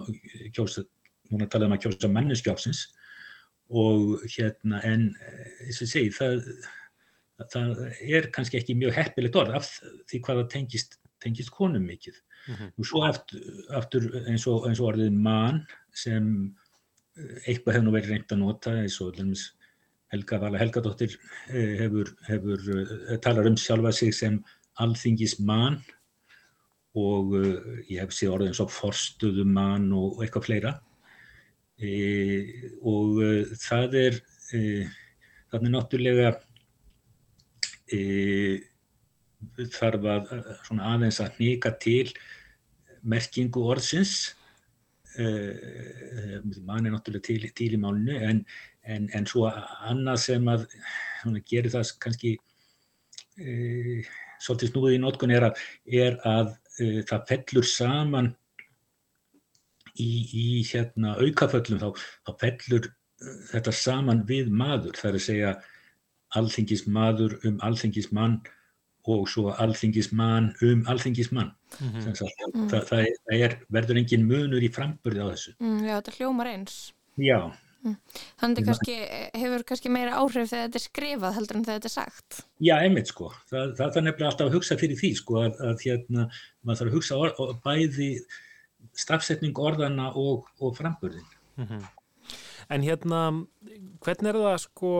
kjósa, 0.56 0.86
hún 1.32 1.42
er 1.42 1.48
að 1.48 1.54
tala 1.56 1.70
um 1.70 1.76
að 1.76 1.84
kjósa 1.86 2.10
manneski 2.12 2.52
ársins. 2.52 2.88
Og 3.68 4.24
hérna 4.32 4.80
en 4.88 5.10
eins 5.66 5.82
og 5.84 5.92
segi 5.92 6.12
það 6.16 6.46
það 7.46 7.82
er 8.02 8.30
kannski 8.34 8.60
ekki 8.60 8.78
mjög 8.78 8.96
heppilegt 8.98 9.38
orð 9.38 9.58
af 9.60 9.70
því 10.10 10.22
hvað 10.26 10.42
það 10.42 10.50
tengist, 10.54 10.98
tengist 11.24 11.54
konum 11.54 11.86
mikið. 11.86 12.16
Mm 12.48 12.56
-hmm. 12.56 12.72
Og 12.80 12.86
svo 12.86 13.04
aftur, 13.04 13.42
aftur 13.76 14.04
eins, 14.28 14.48
og, 14.48 14.68
eins 14.68 14.80
og 14.80 14.94
orðið 14.94 15.12
mann 15.12 15.66
sem 15.94 16.56
eh, 17.18 17.52
eitthvað 17.52 17.74
hefur 17.74 17.86
nú 17.86 17.92
verið 17.92 18.10
reynd 18.10 18.32
að 18.32 18.44
nota 18.44 18.72
eins 18.72 19.02
og 19.02 19.16
Helga 20.08 20.40
Vala 20.40 20.58
Helgadóttir 20.58 21.18
eh, 21.50 21.76
hefur, 21.84 22.16
hefur 22.28 22.60
eh, 23.12 23.18
talar 23.20 23.48
um 23.48 23.58
sjálfa 23.58 23.92
sig 23.92 24.14
sem 24.14 24.44
alþingis 24.80 25.40
mann 25.40 25.84
og 26.96 27.34
ég 27.90 28.00
hef 28.00 28.14
séð 28.16 28.34
orðið 28.34 28.48
eins 28.48 28.62
og 28.64 28.72
forstuðu 28.72 29.46
mann 29.46 29.92
og, 29.94 30.24
eitthvað 30.24 30.46
fleira 30.48 30.72
e, 31.78 31.92
og 32.82 33.20
það 33.62 33.98
er 34.02 34.20
e, 34.54 34.62
er 35.54 35.68
náttúrulega 35.70 36.32
e, 37.94 38.02
þarf 39.78 40.08
að 40.14 40.34
aðeins 40.76 41.22
að 41.24 41.40
nýka 41.42 41.74
til 41.82 42.08
merkingu 43.08 43.64
orðsins. 43.72 44.34
E, 45.18 45.28
mann 46.66 46.86
er 46.86 46.94
náttúrulega 46.94 47.26
til, 47.26 47.50
til 47.58 47.72
í 47.74 47.82
málinu 47.82 48.18
en, 48.28 48.44
en, 48.86 49.08
en 49.18 49.30
svo 49.30 49.48
annað 49.50 50.24
sem 50.28 50.52
að 50.52 50.68
gerir 51.50 51.74
það 51.74 51.94
kannski 52.04 52.36
e, 53.42 54.04
svolítið 54.44 54.74
snúðið 54.74 54.98
í 54.98 55.02
nótkun 55.02 55.34
er 55.34 55.48
að, 55.50 55.64
er 55.90 56.20
að 56.28 56.54
það 57.10 57.26
fellur 57.32 57.66
saman 57.66 58.30
í, 59.98 60.12
í 60.28 60.48
hérna 60.70 61.16
aukaföllum 61.18 61.82
þá, 61.82 62.06
þá 62.28 62.32
fellur 62.44 62.92
þetta 63.52 63.74
saman 63.74 64.24
við 64.30 64.52
maður. 64.54 64.98
Þar 65.00 65.18
að 65.18 65.26
segja 65.26 65.56
alþingismadur 66.36 67.38
um 67.48 67.60
alþingismann 67.64 68.42
og 69.08 69.30
svo 69.32 69.54
alþingismann 69.56 70.52
um 70.68 70.84
alþingismann. 70.92 71.54
Mm 71.80 71.88
-hmm. 71.88 72.02
það, 72.04 72.34
það, 72.72 72.82
það, 72.90 73.00
er, 73.00 73.14
það 73.30 73.46
er, 73.46 73.56
verður 73.70 74.02
engin 74.02 74.28
munur 74.28 74.64
í 74.64 74.74
framburði 74.74 75.24
á 75.24 75.28
þessu. 75.32 75.56
Mm, 75.60 75.80
já, 75.86 75.96
þetta 75.96 76.18
hljómar 76.18 76.48
eins. 76.48 76.76
Já. 77.16 77.40
Mm. 77.84 77.96
Þannig 78.42 78.66
kannski, 78.66 78.96
hefur 79.34 79.64
kannski 79.64 79.90
meira 79.90 80.18
áhrif 80.20 80.50
þegar 80.50 80.66
þetta 80.66 80.80
er 80.80 80.86
skrifað 80.86 81.36
heldur 81.38 81.58
en 81.58 81.64
þegar 81.64 81.80
þetta 81.80 81.90
er 81.92 81.96
sagt. 81.96 82.42
Já, 82.60 82.76
einmitt 82.82 83.08
sko. 83.08 83.32
Það 83.50 83.80
er 83.86 84.04
nefnilega 84.04 84.32
alltaf 84.32 84.48
að 84.48 84.58
hugsa 84.58 84.78
fyrir 84.78 85.00
því 85.00 85.14
sko 85.16 85.40
að, 85.46 85.62
að 85.70 85.86
hérna, 85.86 86.28
maður 86.64 86.80
þarf 86.80 86.92
að 86.92 86.98
hugsa 86.98 87.20
orð, 87.22 87.56
bæði 87.64 88.10
stafsetning 88.98 89.60
orðana 89.62 90.12
og, 90.16 90.50
og 90.60 90.76
framburðin. 90.78 91.30
-hmm. 91.58 91.86
En 92.74 92.84
hérna, 92.84 93.20
hvernig 94.04 94.34
er 94.34 94.38
það 94.44 94.58
sko 94.60 94.94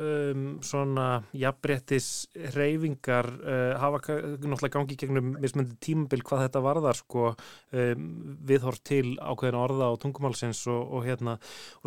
um, 0.00 0.44
svona 0.64 1.06
jafnbrettis 1.36 2.28
reyfingar 2.54 3.28
uh, 3.40 3.74
hafa 3.80 4.00
náttúrulega 4.14 4.72
gangi 4.76 4.98
gegnum 5.00 5.32
mismöndi 5.42 5.74
tímabil 5.82 6.22
hvað 6.26 6.44
þetta 6.46 6.62
varðar 6.64 7.00
sko 7.00 7.24
um, 7.32 8.06
viðhort 8.46 8.84
til 8.86 9.16
ákveðina 9.18 9.64
orða 9.64 9.90
á 9.90 10.00
tungumálsins 10.02 10.62
og, 10.70 10.94
og 10.96 11.08
hérna 11.08 11.36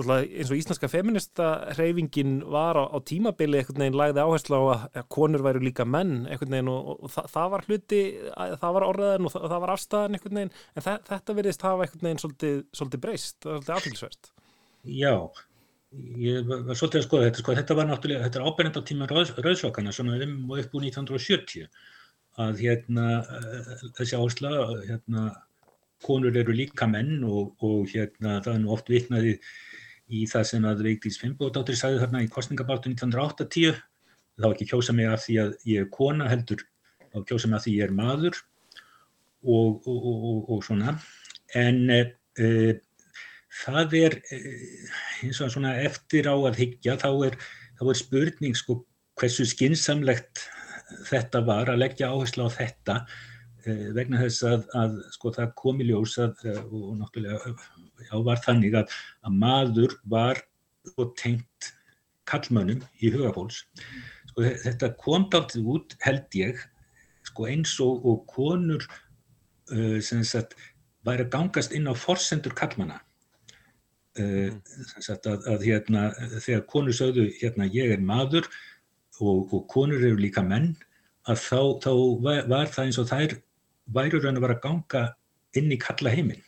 eins 0.04 0.52
og 0.52 0.60
íslenska 0.60 0.92
feminista 0.92 1.50
reyfingin 1.80 2.42
var 2.44 2.80
á, 2.80 2.84
á 2.92 2.98
tímabili 3.00 3.62
einhvern 3.62 3.86
veginn 3.86 4.00
lagði 4.04 4.28
áherslu 4.28 4.60
á 4.60 4.64
að, 4.76 4.86
að 5.02 5.10
konur 5.18 5.48
væru 5.48 5.64
líka 5.64 5.88
menn 5.88 6.28
einhvern 6.28 6.58
veginn 6.58 6.74
og, 6.74 6.94
og, 6.94 7.02
og 7.08 7.16
það, 7.16 7.32
það 7.38 7.52
var 7.56 7.68
hluti, 7.70 8.04
það 8.36 8.78
var 8.78 8.90
orðaðin 8.92 9.32
og 9.32 9.36
það, 9.38 9.50
það 9.56 9.66
var 9.66 9.76
afstæðan 9.78 10.20
einhvern 10.20 10.42
veginn 10.42 10.56
en 10.76 10.88
það, 10.88 11.04
þetta 11.12 11.40
verðist 11.42 11.68
hafa 11.70 11.88
einhvern 11.88 12.08
veginn 12.10 12.24
svolítið, 12.28 12.64
svolítið 12.76 13.06
breyst, 13.08 13.38
svolítið 13.44 13.78
aðfylgsverst. 13.78 14.34
Já, 14.84 15.16
ég 16.20 16.48
var 16.48 16.76
svolítið 16.76 17.00
að 17.00 17.06
skoða 17.08 17.28
þetta, 17.30 17.44
sko, 17.44 17.56
þetta 17.60 17.78
var 17.78 17.90
náttúrulega, 17.90 18.26
þetta 18.26 18.40
er 18.40 18.48
ábyrgand 18.50 18.80
á 18.80 18.88
tíma 18.90 19.08
rauðsvakana, 19.10 19.94
svona 19.96 20.20
um 20.26 20.52
og 20.52 20.60
upp 20.64 20.76
úr 20.76 20.88
1970, 20.90 21.70
að 22.44 22.64
hérna 22.66 23.08
þessi 23.96 24.18
áhersla, 24.18 24.52
hérna 24.90 25.30
konur 26.04 26.36
eru 26.36 26.56
líka 26.56 26.88
menn 26.90 27.24
og, 27.24 27.54
og 27.64 27.88
hérna 27.94 28.40
það 28.44 28.54
er 28.56 28.62
nú 28.64 28.74
oft 28.76 28.92
vitnaði 28.92 29.38
í 30.14 30.26
það 30.30 30.48
sem 30.50 30.66
að 30.68 30.84
Vigdís 30.88 31.20
Finnbóðdóttir 31.22 31.78
sagði 31.80 32.02
þarna 32.04 32.24
í 32.26 32.32
kostningabartu 32.32 32.92
1980 32.92 33.78
þá 34.42 34.48
ekki 34.50 34.68
kjósa 34.74 34.96
mig 34.98 35.08
af 35.10 35.24
því 35.24 35.38
að 35.46 35.54
ég 35.70 35.86
er 35.86 35.92
kona 35.94 36.28
heldur 36.32 36.66
þá 37.14 37.22
kjósa 37.30 37.50
mig 37.50 37.60
af 37.60 37.66
því 37.66 37.76
ég 37.78 37.88
er 37.88 37.96
maður 37.96 38.40
og, 39.44 39.88
og, 39.88 40.52
og 40.52 40.64
svona. 40.66 40.98
En 41.56 41.86
e, 41.94 42.02
það 43.62 43.96
er 44.00 44.18
e, 44.34 44.40
eins 45.24 45.42
og 45.44 45.54
svona 45.54 45.76
eftir 45.84 46.30
á 46.30 46.36
að 46.36 46.60
higgja 46.62 46.98
þá 47.02 47.10
er, 47.30 47.38
þá 47.80 47.84
er 47.90 48.00
spurning 48.00 48.58
sko 48.58 48.82
hversu 49.20 49.46
skinsamlegt 49.46 50.48
þetta 51.08 51.44
var 51.48 51.72
að 51.72 51.82
leggja 51.84 52.10
áherslu 52.12 52.48
á 52.48 52.52
þetta 52.54 52.98
eh, 53.66 53.90
vegna 53.96 54.22
þess 54.22 54.46
að, 54.48 54.66
að 54.80 54.98
sko, 55.16 55.32
það 55.38 55.54
kom 55.60 55.82
í 55.82 55.88
ljós 55.90 56.18
að, 56.22 56.44
eh, 56.50 56.60
og 56.70 56.98
náttúrulega 57.00 57.54
já, 58.10 58.18
var 58.28 58.44
þannig 58.44 58.78
að, 58.82 58.98
að 59.24 59.40
maður 59.46 59.96
var 60.12 60.44
sko, 60.90 61.08
tengt 61.20 61.72
kallmönnum 62.30 62.84
í 63.04 63.12
hugafóls. 63.14 63.64
Sko, 64.32 64.46
þetta 64.66 64.94
kom 65.00 65.28
dáltið 65.32 65.72
út 65.76 65.98
held 66.04 66.38
ég 66.40 66.62
sko, 67.28 67.48
eins 67.50 67.74
og, 67.84 68.04
og 68.08 68.24
konur 68.32 68.84
uh, 68.84 70.00
sem 70.04 70.24
sagt 70.28 70.56
væri 71.08 71.26
að 71.26 71.34
gangast 71.36 71.76
inn 71.76 71.90
á 71.92 71.94
forsendur 71.96 72.56
kallmanna. 72.58 73.02
Uh, 74.14 74.52
sagt, 75.02 75.26
að, 75.26 75.48
að 75.50 75.64
hérna, 75.66 76.02
þegar 76.38 76.68
konur 76.70 76.94
sögðu 76.94 77.24
hérna 77.40 77.66
ég 77.74 77.96
er 77.96 78.02
maður 78.04 78.46
og, 79.18 79.48
og 79.50 79.64
konur 79.72 80.04
eru 80.06 80.20
líka 80.20 80.44
menn 80.46 80.76
að 81.26 81.40
þá, 81.42 81.62
þá 81.82 81.92
var, 82.22 82.44
var 82.52 82.70
það 82.70 82.86
eins 82.86 83.00
og 83.02 83.08
þær 83.10 83.34
væru 83.96 84.20
raun 84.22 84.38
að 84.38 84.46
vera 84.46 84.58
að 84.60 84.64
ganga 84.68 85.02
inn 85.58 85.74
í 85.74 85.80
kalla 85.82 86.14
heiminn 86.14 86.44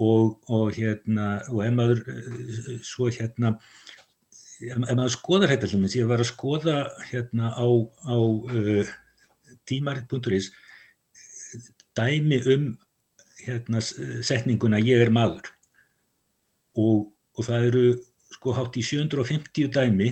og, 0.00 0.38
og 0.48 0.72
hérna 0.76 1.26
og 1.50 1.60
ef 1.66 1.76
maður 1.76 2.00
eh, 2.12 2.70
svo 2.84 3.10
hérna 3.12 3.52
ef 4.64 4.78
maður 4.80 5.12
skoðar 5.18 5.52
þetta 5.52 5.70
hlumins, 5.72 5.98
ég 5.98 6.08
var 6.08 6.22
að 6.22 6.30
skoða 6.30 6.78
hérna 7.10 7.52
á, 7.52 7.66
á 8.08 8.16
uh, 8.16 8.94
tímaritt.is 9.68 10.48
dæmi 11.96 12.40
um 12.54 12.70
hérna 13.42 13.82
setninguna 13.84 14.80
ég 14.80 15.04
er 15.04 15.12
maður 15.12 15.52
og, 16.76 17.08
og 17.36 17.48
það 17.48 17.68
eru 17.70 17.86
sko 18.36 18.54
hátt 18.56 18.76
í 18.78 18.84
750 18.84 19.72
dæmi 19.74 20.10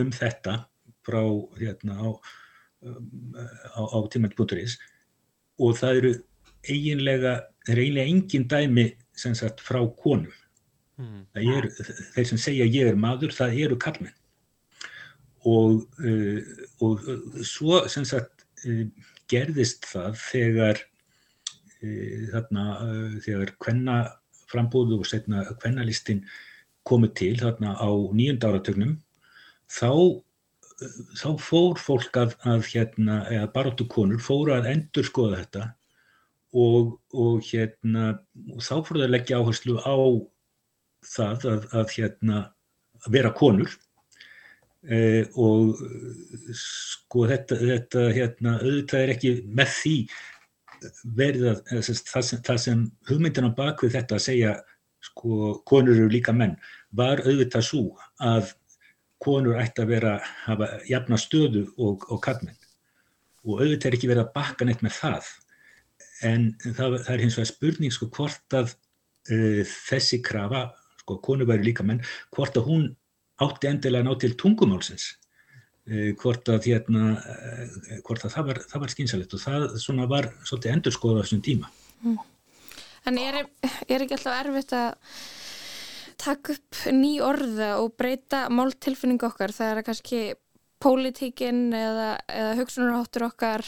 um 0.00 0.12
þetta 0.14 0.58
frá 1.06 1.22
hérna 1.58 1.96
á, 2.02 2.08
á, 3.76 3.82
á 3.82 3.98
tímætt.is 4.12 4.76
og 5.62 5.76
það 5.78 6.00
eru 6.00 6.12
eiginlega, 6.66 7.36
það 7.64 7.72
er 7.74 7.82
eiginlega 7.82 8.12
engin 8.12 8.48
dæmi 8.50 8.86
sem 9.16 9.34
sagt 9.38 9.62
frá 9.64 9.80
konum. 10.00 10.32
Mm. 10.96 11.24
Er, 11.36 11.68
þeir 12.14 12.28
sem 12.30 12.40
segja 12.40 12.68
ég 12.68 12.90
er 12.90 12.98
maður, 13.00 13.34
það 13.36 13.58
eru 13.66 13.78
kallmenn. 13.80 14.16
Og, 15.46 15.84
uh, 16.02 16.40
og 16.82 17.04
svo 17.46 17.84
sem 17.92 18.06
sagt 18.08 18.46
uh, 18.66 18.86
gerðist 19.30 19.86
það 19.92 20.16
þegar 20.24 20.80
uh, 20.82 22.22
þarna, 22.32 22.64
þegar 23.24 23.54
kvenna 23.62 23.98
frambóðu 24.56 25.00
og 25.02 25.08
setna 25.08 25.44
kvennalistin 25.60 26.24
komið 26.86 27.16
til 27.20 27.34
þarna 27.40 27.76
á 27.76 27.90
nýjönda 28.16 28.50
áratögnum 28.50 28.96
þá, 29.70 30.22
þá 31.18 31.30
fór 31.42 31.80
fólk 31.80 32.20
að, 32.20 32.36
að 32.46 32.68
hérna, 32.72 33.22
eða 33.32 33.50
baróttu 33.54 33.88
konur 33.90 34.22
fóru 34.22 34.54
að 34.56 34.70
endur 34.72 35.08
skoða 35.08 35.42
þetta 35.42 35.64
og, 36.56 36.94
og 37.12 37.42
hérna, 37.50 38.14
og 38.54 38.62
þá 38.62 38.74
fóru 38.86 39.00
það 39.00 39.08
að 39.08 39.14
leggja 39.16 39.40
áherslu 39.40 39.80
á 39.82 39.96
það 41.06 41.50
að, 41.50 41.66
að 41.80 41.96
hérna, 41.96 42.38
að 43.04 43.18
vera 43.18 43.32
konur. 43.36 43.74
Eh, 44.86 45.26
og 45.34 45.80
sko 46.54 47.26
þetta, 47.26 47.58
þetta 47.58 48.04
hérna, 48.14 48.54
auðvitað 48.62 49.02
er 49.02 49.12
ekki 49.16 49.32
með 49.50 49.72
því 49.80 49.96
verið 51.16 51.48
að 51.52 51.60
það 51.70 52.26
sem, 52.28 52.42
það 52.46 52.60
sem 52.64 52.84
hugmyndin 53.08 53.48
á 53.48 53.58
bakvið 53.58 53.96
þetta 53.96 54.18
að 54.18 54.26
segja 54.26 54.54
sko 55.06 55.56
konur 55.68 55.96
eru 55.96 56.10
líka 56.10 56.34
menn 56.34 56.56
var 56.96 57.22
auðvitað 57.24 57.66
svo 57.68 57.82
að 58.22 58.52
konur 59.22 59.58
ætti 59.60 59.84
að 59.84 59.92
vera 59.94 60.14
að 60.16 60.30
hafa 60.44 60.70
jafna 60.88 61.18
stöðu 61.20 61.66
og, 61.76 62.06
og 62.12 62.20
kallmenn 62.24 62.58
og 63.46 63.60
auðvitað 63.60 63.88
er 63.90 63.96
ekki 63.98 64.10
verið 64.10 64.24
að 64.24 64.32
bakka 64.34 64.66
neitt 64.66 64.82
með 64.82 64.96
það. 64.98 65.28
En 66.26 66.48
það, 66.64 66.96
það 67.06 67.12
er 67.14 67.22
hins 67.22 67.36
vegar 67.38 67.50
spurning 67.52 67.94
sko 67.94 68.08
hvort 68.16 68.56
að 68.58 68.72
uh, 68.72 69.60
þessi 69.86 70.20
krafa, 70.24 70.62
sko 71.02 71.18
konur 71.22 71.48
væri 71.50 71.68
líka 71.68 71.86
menn, 71.86 72.02
hvort 72.34 72.58
að 72.58 72.70
hún 72.70 72.88
átti 73.44 73.70
endilega 73.70 74.06
ná 74.06 74.16
til 74.18 74.32
tungumálsins 74.40 75.12
hvort 76.20 76.48
að 76.50 76.70
hérna 76.70 77.12
uh, 77.14 77.98
hvort 78.06 78.24
að 78.26 78.32
það 78.34 78.48
var, 78.50 78.62
var 78.82 78.94
skynsalegt 78.94 79.36
og 79.36 79.42
það 79.42 79.66
svona 79.82 80.08
var 80.10 80.32
svolítið 80.42 80.72
endur 80.72 80.96
skoða 80.96 81.20
á 81.20 81.24
þessum 81.24 81.44
tíma 81.46 81.70
mm. 82.02 82.16
En 83.06 83.18
er, 83.22 83.44
er 83.86 84.02
ekki 84.02 84.16
alltaf 84.16 84.40
erfitt 84.40 84.72
að 84.74 84.96
taka 86.18 86.56
upp 86.56 86.80
ný 86.90 87.12
orða 87.22 87.76
og 87.78 87.92
breyta 87.94 88.46
máltilfinningu 88.50 89.28
okkar 89.28 89.54
þegar 89.54 89.82
að 89.82 89.86
kannski 89.90 90.22
pólitíkin 90.82 91.68
eða, 91.76 92.08
eða 92.26 92.56
hugsunarháttur 92.58 93.28
okkar 93.28 93.64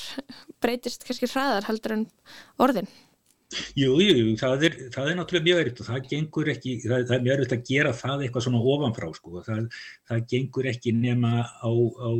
breytist 0.63 1.07
kannski 1.07 1.31
hraðar 1.31 1.69
heldur 1.69 1.95
en 1.95 2.05
orðin? 2.61 2.91
Jú, 3.79 3.95
jú, 4.05 4.35
það 4.37 4.65
er, 4.69 4.75
það 4.93 5.11
er 5.11 5.17
náttúrulega 5.17 5.47
mjög 5.47 5.61
erfitt 5.63 5.79
og 5.81 5.87
það 5.89 6.09
gengur 6.11 6.51
ekki, 6.53 6.75
það, 6.85 7.05
það 7.09 7.15
er 7.17 7.23
mjög 7.25 7.35
erfitt 7.37 7.55
að 7.57 7.71
gera 7.71 7.93
það 7.97 8.25
eitthvað 8.25 8.45
svona 8.45 8.65
ofanfrá 8.75 9.09
sko, 9.17 9.45
það, 9.47 9.63
það 10.11 10.27
gengur 10.33 10.69
ekki 10.69 10.93
nema 10.99 11.33
á, 11.49 11.71
á 11.73 12.11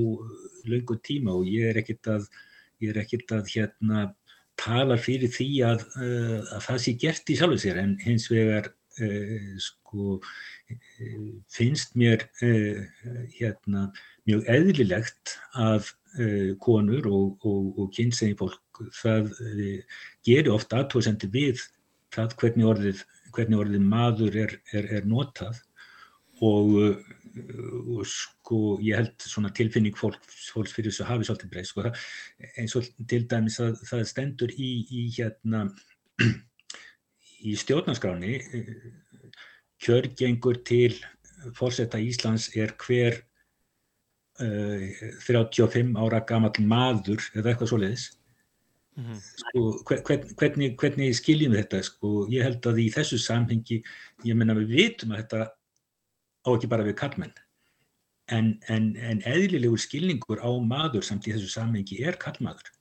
laungu 0.73 0.97
tíma 1.05 1.37
og 1.37 1.51
ég 1.53 1.69
er 1.69 1.83
ekkert 1.83 2.11
að, 2.15 2.31
ég 2.81 2.95
er 2.95 3.03
ekkert 3.03 3.37
að 3.37 3.53
hérna 3.53 4.07
tala 4.59 4.97
fyrir 4.99 5.31
því 5.31 5.51
að, 5.69 5.85
að 6.01 6.65
það 6.65 6.83
sé 6.87 6.97
gert 7.05 7.31
í 7.31 7.37
sjálfu 7.39 7.61
sér. 7.63 7.77
En 7.85 7.93
hins 8.03 8.27
vegar 8.33 8.73
Eh, 8.99 9.55
sko 9.63 10.19
finnst 11.55 11.95
mér 11.95 12.25
eh, 12.43 12.83
hérna 13.39 13.87
mjög 14.27 14.49
eðlilegt 14.51 15.37
að 15.55 15.93
eh, 16.19 16.51
konur 16.61 17.07
og, 17.07 17.47
og, 17.47 17.79
og 17.79 17.93
kynsegin 17.95 18.37
fólk 18.41 18.59
það 18.99 19.31
gerir 20.27 20.53
ofta 20.55 20.83
aðtóðsendir 20.83 21.33
við 21.35 21.63
það 22.15 22.35
hvernig 22.41 22.69
orðið, 22.73 23.05
hvernig 23.37 23.63
orðið 23.63 23.87
maður 23.89 24.43
er, 24.45 24.59
er, 24.73 24.91
er 24.99 25.09
notað. 25.09 25.63
Og, 26.45 26.75
og 26.79 28.05
sko 28.07 28.77
ég 28.85 29.01
held 29.01 29.27
svona 29.27 29.51
tilfinning 29.55 29.97
fólk, 29.99 30.21
fólks 30.53 30.75
fyrir 30.77 30.93
þessu 30.93 31.09
hafi 31.09 31.27
svolítið 31.27 31.51
breyst 31.55 31.75
sko. 31.75 31.91
Eins 32.55 32.77
og 32.79 32.87
til 33.11 33.25
dæmis 33.31 33.59
að 33.63 33.81
það 33.89 34.05
stendur 34.13 34.55
í, 34.55 34.71
í 34.87 35.09
hérna 35.17 35.67
í 37.49 37.55
stjórnarskráni 37.59 38.39
kjörgengur 39.83 40.63
til 40.67 40.95
fórsetta 41.59 42.01
Íslands 42.03 42.49
er 42.59 42.75
hver 42.83 43.21
uh, 44.43 44.87
35 45.27 45.95
ára 45.99 46.23
gammal 46.27 46.55
maður 46.59 47.23
eða 47.35 47.53
eitthvað 47.53 47.71
svo 47.73 47.81
leiðis 47.83 48.09
mm 48.99 49.05
-hmm. 49.05 49.21
sko, 49.43 49.61
hvern, 49.89 50.25
hvernig, 50.37 50.71
hvernig 50.77 51.17
skiljum 51.17 51.55
við 51.55 51.63
þetta 51.63 51.83
sko, 51.87 52.15
ég 52.33 52.47
held 52.47 52.67
að 52.67 52.81
í 52.85 52.89
þessu 52.95 53.19
samhengi 53.23 53.83
ég 54.25 54.39
menna 54.39 54.57
við 54.59 54.75
vitum 54.75 55.13
að 55.13 55.23
þetta 55.23 55.51
á 56.47 56.49
ekki 56.55 56.71
bara 56.71 56.87
við 56.87 56.99
kallmenn 56.99 57.37
en, 58.29 58.51
en, 58.69 58.97
en 58.97 59.23
eðlilegur 59.27 59.81
skilningur 59.81 60.43
á 60.43 60.51
maður 60.61 61.07
samt 61.07 61.29
í 61.29 61.33
þessu 61.33 61.49
samhengi 61.53 62.03
er 62.05 62.19
kallmaður 62.21 62.73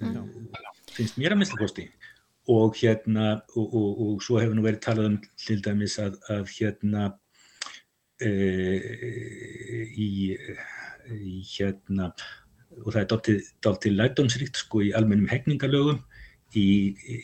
mm. 0.00 0.16
uh, 0.16 0.72
finnst 0.92 1.16
mér 1.20 1.34
að 1.34 1.42
minnsta 1.42 1.60
kosti 1.60 1.88
og 2.52 2.76
hérna 2.78 3.42
og, 3.56 3.66
og, 3.74 4.02
og 4.06 4.22
svo 4.22 4.38
hefur 4.40 4.54
nú 4.54 4.62
verið 4.66 4.84
talað 4.84 5.10
um 5.10 5.20
til 5.42 5.58
dæmis 5.64 5.96
að, 5.98 6.18
að 6.30 6.50
hérna 6.54 7.06
e, 8.22 8.30
í, 9.98 10.10
í 11.16 11.40
hérna 11.56 12.12
og 12.84 12.92
það 12.92 13.00
er 13.02 13.40
dáltið 13.64 13.96
lærdómsrikt 13.96 14.60
sko 14.60 14.82
í 14.84 14.92
almennum 14.96 15.30
hegningalögum 15.30 16.02
í 16.56 16.68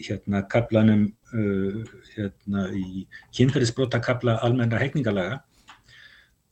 hérna 0.02 0.42
kaplanum 0.52 1.06
uh, 1.32 1.82
hérna 2.14 2.66
í 2.76 3.04
kynferðisbrota 3.36 4.00
kapla 4.04 4.38
almenna 4.46 4.80
hegningalega 4.80 5.40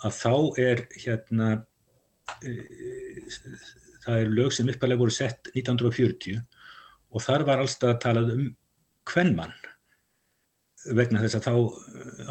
að 0.06 0.16
þá 0.16 0.34
er 0.62 0.84
hérna 0.94 1.50
uh, 2.44 3.58
það 4.04 4.22
er 4.22 4.32
lög 4.38 4.54
sem 4.56 4.70
uppalega 4.72 5.02
voru 5.02 5.14
sett 5.14 5.50
1940 5.54 6.40
og 7.10 7.24
þar 7.24 7.46
var 7.48 7.62
allstað 7.62 7.94
að 7.94 8.02
talað 8.04 8.32
um 8.36 8.46
kvennmann 9.08 9.56
vegna 10.96 11.20
þess 11.20 11.36
að 11.36 11.46
þá 11.48 11.54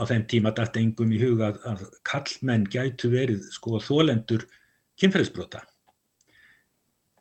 á 0.02 0.04
þeim 0.10 0.24
tíma 0.32 0.54
dætt 0.58 0.80
engum 0.82 1.12
í 1.14 1.20
huga 1.22 1.52
að 1.70 1.84
kallmenn 2.08 2.66
gætu 2.72 3.12
verið 3.14 3.44
sko 3.54 3.78
þólendur 3.84 4.48
kynferðisbrota 5.00 5.62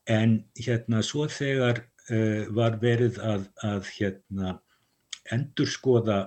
en 0.08 0.38
hérna 0.56 1.02
svo 1.04 1.26
þegar 1.30 1.82
uh, 1.84 2.48
var 2.56 2.78
verið 2.82 3.20
að, 3.20 3.46
að 3.66 3.90
hérna 3.98 4.56
endur 5.34 5.68
skoða 5.68 6.18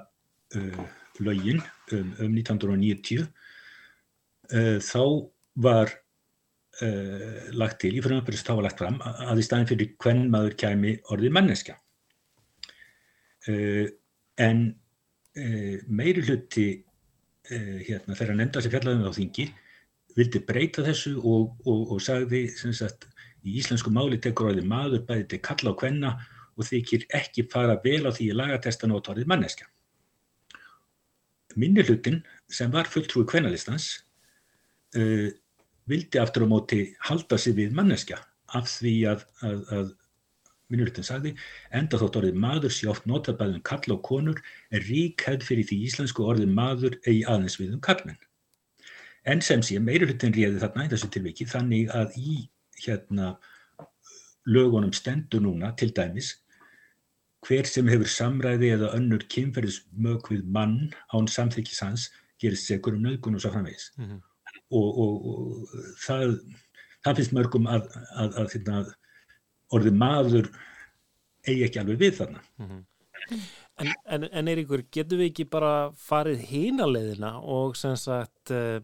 uh, 0.55 0.83
lögin 1.21 1.61
um, 1.95 2.13
um 2.21 2.37
1990 2.37 3.25
uh, 3.25 4.77
þá 4.79 5.03
var 5.67 5.97
lagt 6.81 7.81
til, 7.83 7.91
í 7.93 8.01
frumöfnbyrjus 8.01 8.45
þá 8.47 8.53
var 8.55 8.63
lagt 8.65 8.79
fram 8.79 8.95
að 9.03 9.41
í 9.41 9.43
staðin 9.45 9.67
fyrir 9.69 9.89
hvern 10.01 10.21
maður 10.33 10.55
kæmi 10.57 10.93
orðið 11.13 11.33
manneskja. 11.35 11.75
Uh, 13.45 13.91
en 14.41 14.63
meiri 15.91 16.23
hluti 16.25 16.65
hérna, 17.51 18.15
þegar 18.15 18.39
nefnda 18.39 18.63
sem 18.63 18.73
fjallaðum 18.73 19.11
á 19.11 19.17
þingi 19.19 19.45
vildi 20.15 20.41
breyta 20.47 20.87
þessu 20.87 21.13
og, 21.19 21.53
og, 21.67 21.93
og 21.93 22.01
sagði 22.03 22.45
sagt, 22.55 23.10
í 23.45 23.57
íslensku 23.61 23.91
máli 23.93 24.19
tekur 24.21 24.51
orðið 24.51 24.69
maður 24.69 25.05
bæði 25.07 25.27
til 25.31 25.41
kalla 25.47 25.73
og 25.73 25.83
hvenna 25.83 26.15
og 26.57 26.67
þykir 26.67 27.07
ekki 27.17 27.47
fara 27.51 27.77
vel 27.83 28.03
á 28.05 28.11
því 28.11 28.31
í 28.31 28.37
lagatestan 28.37 28.93
og 28.95 29.09
orðið 29.11 29.29
manneskja. 29.31 29.67
Minni 31.59 31.83
hlutin 31.83 32.21
sem 32.51 32.71
var 32.71 32.87
fulltrúi 32.87 33.25
hvernalistans 33.27 33.87
uh, 34.95 35.31
vildi 35.89 36.21
aftur 36.21 36.45
á 36.47 36.51
móti 36.51 36.83
halda 37.07 37.39
sig 37.41 37.57
við 37.57 37.73
manneskja 37.75 38.21
af 38.55 38.69
því 38.69 38.93
að, 39.11 39.25
að, 39.47 39.59
að 39.75 39.91
minnulutin 40.71 41.05
sagði, 41.05 41.33
enda 41.75 41.99
þótt 41.99 42.17
orðið 42.21 42.39
maður 42.39 42.73
sé 42.75 42.87
oft 42.91 43.07
notað 43.09 43.39
bæðum 43.41 43.63
kall 43.67 43.95
og 43.95 44.01
konur 44.07 44.39
er 44.71 44.85
rík 44.87 45.25
hefð 45.27 45.47
fyrir 45.49 45.67
því 45.67 45.79
íslensku 45.87 46.27
orðið 46.27 46.53
maður 46.55 46.97
eigi 47.03 47.25
aðeins 47.27 47.57
við 47.59 47.75
um 47.75 47.83
kallmenn. 47.83 48.19
En 49.27 49.43
sem 49.45 49.61
sé, 49.65 49.77
meirulutin 49.79 50.33
réði 50.33 50.61
þarna 50.63 50.87
í 50.87 50.91
þessu 50.93 51.11
tilviki 51.13 51.45
þannig 51.49 51.91
að 51.93 52.15
í 52.17 52.37
hérna 52.87 53.35
lögunum 54.47 54.93
stendur 54.93 55.43
núna 55.43 55.75
til 55.77 55.93
dæmis 55.95 56.35
hver 57.47 57.65
sem 57.65 57.87
hefur 57.89 58.09
samræði 58.09 58.73
eða 58.75 58.91
önnur 58.97 59.23
kynferðismög 59.33 60.27
við 60.29 60.43
mann 60.45 60.91
án 61.13 61.27
samþykkis 61.27 61.81
hans 61.81 62.09
gerist 62.41 62.69
segur 62.69 62.97
um 62.97 63.05
nöðgun 63.05 63.37
og 63.37 63.41
svo 63.41 63.53
framvegis. 63.53 63.91
Mm 63.97 64.05
-hmm 64.05 64.19
og, 64.71 64.99
og, 65.03 65.25
og 65.31 65.73
það, 66.01 66.35
það 67.05 67.19
finnst 67.19 67.35
mörgum 67.35 67.69
að, 67.71 67.87
að, 67.91 68.21
að, 68.21 68.37
að 68.43 68.53
hérna, 68.55 68.83
orðið 69.71 69.97
maður 70.03 70.51
eigi 71.47 71.65
ekki 71.67 71.81
alveg 71.81 72.01
við 72.01 72.17
þarna. 72.19 72.45
Mm 72.61 72.69
-hmm. 72.69 72.87
En, 73.81 73.91
en, 74.13 74.23
en 74.27 74.49
Eiríkur, 74.51 74.83
getur 74.93 75.21
við 75.21 75.31
ekki 75.31 75.47
bara 75.49 75.73
farið 75.97 76.41
hínaleðina 76.49 77.37
og 77.39 77.77
sem 77.79 77.95
sagt 77.97 78.51
uh, 78.53 78.81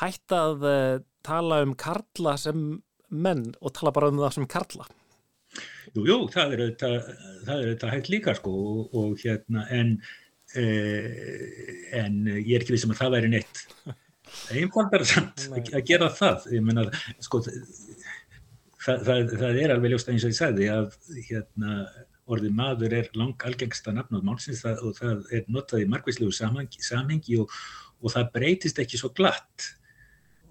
hætta 0.00 0.38
að 0.48 0.66
uh, 0.68 1.02
tala 1.26 1.62
um 1.66 1.74
karla 1.76 2.36
sem 2.40 2.80
menn 3.12 3.50
og 3.60 3.74
tala 3.76 3.94
bara 3.94 4.10
um 4.12 4.20
það 4.20 4.36
sem 4.36 4.50
karla? 4.50 4.88
Jú, 5.92 6.04
jú, 6.08 6.18
það 6.32 6.54
er 6.56 6.62
auðvitað 6.64 7.90
hægt 7.92 8.12
líka 8.12 8.36
sko 8.38 8.52
og, 8.52 8.94
og 8.96 9.18
hérna 9.20 9.66
en, 9.76 9.96
uh, 10.56 11.10
en 12.00 12.22
ég 12.38 12.54
er 12.56 12.64
ekki 12.64 12.76
við 12.76 12.84
sem 12.84 12.92
um 12.92 12.96
að 12.96 13.02
það 13.02 13.18
væri 13.18 13.32
neitt 13.34 13.66
einfaldar 14.56 15.04
samt 15.08 15.48
að 15.76 15.82
gera 15.88 16.08
það. 16.12 16.46
Ég 16.56 16.64
menna 16.64 16.86
sko 17.22 17.42
það, 17.44 19.04
það, 19.04 19.34
það 19.34 19.60
er 19.64 19.74
alveg 19.74 19.94
ljóst 19.94 20.10
eins 20.12 20.24
og 20.24 20.32
ég 20.32 20.38
sagði 20.38 20.70
að 20.72 20.96
hérna, 21.28 21.76
orðið 22.32 22.56
maður 22.56 22.96
er 22.96 23.10
lang 23.18 23.46
algengsta 23.48 23.92
nafn 23.94 24.18
á 24.18 24.20
málsins 24.24 24.62
það, 24.64 24.82
og 24.86 24.96
það 24.98 25.36
er 25.36 25.46
notað 25.52 25.84
í 25.84 25.90
margvíslegu 25.90 26.32
samhengi, 26.36 26.84
samhengi 26.86 27.38
og, 27.42 27.52
og 28.00 28.14
það 28.14 28.32
breytist 28.38 28.80
ekki 28.82 29.00
svo 29.00 29.12
glatt. 29.16 29.68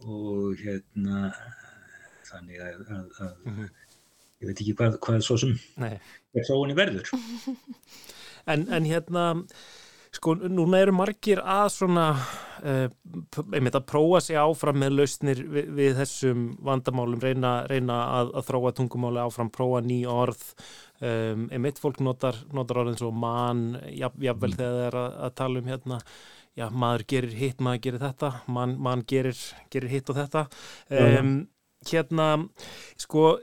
Og 0.01 0.57
hérna 0.61 1.31
þannig 2.31 2.63
að, 2.63 2.81
að, 2.87 3.05
að 3.19 3.31
mm 3.45 3.53
-hmm. 3.53 3.69
ég 4.41 4.49
veit 4.49 4.57
ekki 4.63 4.75
hvað, 4.79 4.97
hvað 5.05 5.21
svo 5.27 5.37
sem 5.43 5.55
honi 6.49 6.77
verður 6.77 7.13
en, 8.51 8.67
en 8.67 8.89
hérna 8.89 9.29
Sko, 10.11 10.33
núna 10.51 10.81
eru 10.83 10.91
margir 10.91 11.39
að 11.39 11.69
svona, 11.71 12.05
uh, 12.67 12.87
einmitt 13.55 13.77
að 13.79 13.85
prófa 13.87 14.19
sig 14.25 14.35
áfram 14.35 14.81
með 14.81 14.97
lausnir 14.97 15.39
við, 15.53 15.69
við 15.77 15.93
þessum 16.01 16.41
vandamálum, 16.67 17.21
reyna, 17.23 17.51
reyna 17.71 18.01
að, 18.17 18.33
að 18.41 18.49
þróa 18.49 18.73
tungumáli 18.75 19.21
áfram, 19.23 19.51
prófa 19.55 19.79
ný 19.85 20.01
orð, 20.11 20.43
um, 20.99 21.47
einmitt 21.47 21.79
fólk 21.79 22.01
notar, 22.03 22.41
notar 22.51 22.81
orðin 22.83 22.99
svo 22.99 23.13
mann, 23.15 23.79
jafnvel 23.87 24.51
mm. 24.51 24.57
þegar 24.59 24.75
það 24.75 24.83
er 24.89 24.99
að, 24.99 25.17
að 25.29 25.33
tala 25.39 25.63
um 25.63 25.71
hérna, 25.71 26.01
já, 26.59 26.67
maður 26.83 27.07
gerir 27.15 27.39
hitt, 27.39 27.63
maður 27.63 27.83
gerir 27.87 28.03
þetta, 28.03 28.35
mann 28.59 28.75
man 28.83 29.07
gerir, 29.07 29.47
gerir 29.71 29.95
hitt 29.95 30.11
og 30.11 30.19
þetta. 30.19 30.47
Um, 30.91 31.35
hérna, 31.89 32.27
sko, 33.01 33.39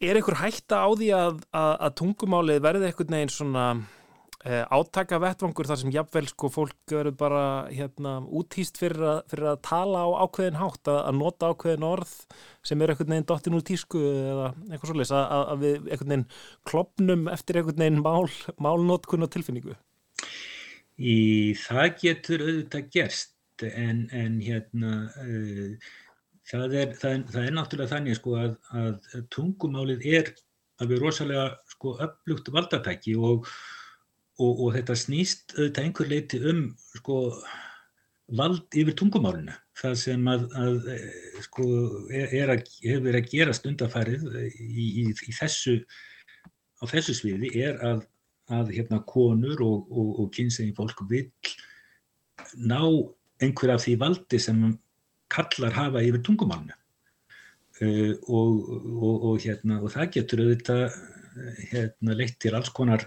er 0.00 0.18
einhver 0.18 0.40
hætta 0.40 0.84
á 0.84 0.88
því 0.94 1.12
að, 1.16 1.44
að 1.52 1.94
tungumálið 2.00 2.64
verði 2.64 2.90
einhvern 2.90 3.16
veginn 3.18 3.36
svona 3.36 3.68
Eh, 4.46 4.62
átaka 4.70 5.18
vettvangur 5.18 5.66
þar 5.66 5.78
sem 5.80 5.90
jafnvel 5.90 6.28
sko 6.30 6.48
fólk 6.54 6.92
verður 6.92 7.14
bara 7.18 7.46
hérna 7.66 8.20
útýst 8.22 8.76
fyrir 8.78 9.02
að, 9.02 9.16
fyrir 9.32 9.48
að 9.50 9.56
tala 9.66 10.04
á 10.06 10.08
ákveðin 10.22 10.58
hátt 10.60 10.90
að, 10.92 10.98
að 11.00 11.16
nota 11.18 11.48
ákveðin 11.50 11.86
orð 11.88 12.12
sem 12.68 12.84
er 12.84 12.92
einhvern 12.92 13.10
veginn 13.10 13.26
dottin 13.26 13.56
úr 13.58 13.64
tísku 13.66 14.02
eða 14.04 14.52
eitthvað 14.68 14.92
svolítið 14.92 15.16
að, 15.18 15.34
að 15.40 15.64
við 15.64 15.74
einhvern 15.80 16.12
veginn 16.12 16.24
klopnum 16.70 17.26
eftir 17.32 17.58
einhvern 17.58 17.82
veginn 17.82 18.04
mál, 18.04 18.30
málnótkun 18.68 19.26
og 19.26 19.32
tilfinningu? 19.34 19.74
Í 20.94 21.18
það 21.64 21.90
getur 22.04 22.46
auðvitað 22.46 22.88
gerst 22.94 23.66
en, 23.66 24.06
en 24.14 24.38
hérna 24.46 24.94
uh, 25.26 25.90
það, 26.50 26.76
er, 26.82 26.92
það, 26.98 27.10
er, 27.12 27.24
það 27.32 27.48
er 27.48 27.56
náttúrulega 27.56 27.94
þannig 27.94 28.20
sko 28.20 28.36
að 28.42 29.24
tungumálið 29.34 30.06
er 30.18 30.30
að 30.82 30.92
við 30.92 31.02
rosalega 31.02 31.48
sko 31.72 31.96
upplugt 32.04 32.52
valdatæki 32.52 33.16
og 33.16 33.48
og, 34.42 34.60
og 34.66 34.74
þetta 34.76 34.96
snýst 34.98 35.54
auðvitað 35.56 35.84
einhver 35.84 36.10
leiti 36.10 36.40
um 36.50 36.60
sko, 36.96 37.20
vald 38.36 38.76
yfir 38.76 38.96
tungumálinu. 38.98 39.54
Það 39.76 39.96
sem 40.00 40.28
að, 40.32 40.46
að 40.56 40.90
sko, 41.46 41.66
er 42.16 42.52
að, 42.54 42.66
hefur 42.82 43.06
verið 43.08 43.20
að 43.22 43.32
gera 43.32 43.56
stundafærið 43.56 44.26
í, 44.46 44.86
í, 44.86 45.06
í 45.12 45.36
þessu, 45.36 45.78
á 46.80 46.84
þessu 46.92 47.16
sviði 47.20 47.52
er 47.64 47.80
að, 47.84 48.06
að 48.52 48.72
hérna, 48.76 49.02
konur 49.08 49.62
og, 49.64 49.92
og 49.92 50.32
kynsegin 50.36 50.76
fólk 50.76 51.04
vil 51.10 51.28
ná 52.56 52.80
einhver 53.42 53.74
af 53.74 53.84
því 53.84 53.96
valdi 54.00 54.40
sem 54.40 54.64
kallar 55.32 55.76
hafa 55.76 56.04
yfir 56.04 56.22
tungumálinu. 56.26 56.76
Uh, 57.76 58.14
og, 58.32 58.70
og, 58.96 59.14
og, 59.30 59.34
hérna, 59.44 59.82
og 59.84 59.92
það 59.92 60.12
getur 60.14 60.46
auðvitað 60.46 60.96
hérna, 61.70 62.16
leitt 62.16 62.38
til 62.40 62.54
alls 62.56 62.70
konar 62.72 63.04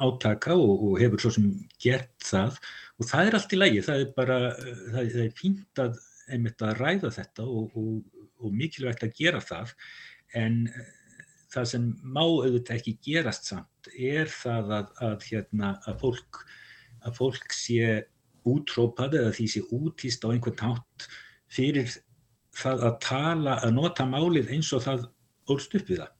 átaka 0.00 0.56
og, 0.56 0.96
hefur 1.00 1.22
svo 1.22 1.32
sem 1.36 1.48
gert 1.80 2.12
það 2.24 2.56
og 3.00 3.08
það 3.08 3.26
er 3.26 3.36
allt 3.36 3.52
í 3.52 3.58
lægi, 3.58 3.82
það 3.86 4.04
er 4.04 4.14
bara, 4.16 4.38
það, 4.60 5.10
það 5.14 5.24
er 5.24 5.34
fínt 5.36 5.82
að 5.82 5.98
einmitt 6.30 6.64
að 6.64 6.78
ræða 6.78 7.10
þetta 7.16 7.46
og, 7.48 7.76
mikilvægt 8.56 9.04
að 9.04 9.16
gera 9.18 9.40
það 9.44 9.74
en 10.38 10.62
eh, 10.70 10.92
það 11.52 11.66
sem 11.72 11.88
má 12.00 12.22
auðvitað 12.22 12.78
ekki 12.78 12.94
gerast 13.04 13.50
samt 13.50 13.90
er 13.92 14.30
það 14.32 14.72
að, 14.78 14.94
að, 15.08 15.26
hérna, 15.28 15.72
að, 15.84 15.98
fólk, 16.04 16.40
að 17.04 17.18
fólk 17.18 17.56
sé 17.56 17.90
útrópað 18.48 19.18
eða 19.20 19.34
því 19.36 19.48
sé 19.52 19.64
útýst 19.76 20.24
á 20.24 20.32
einhvern 20.32 20.62
hátt 20.62 21.10
fyrir 21.50 21.90
það 22.56 22.86
að 22.88 22.96
tala, 23.04 23.58
að 23.64 23.74
nota 23.76 24.06
málið 24.08 24.52
eins 24.54 24.70
og 24.76 24.84
það 24.86 25.06
ólst 25.50 25.74
upp 25.78 25.90
við 25.90 26.02
það. 26.02 26.14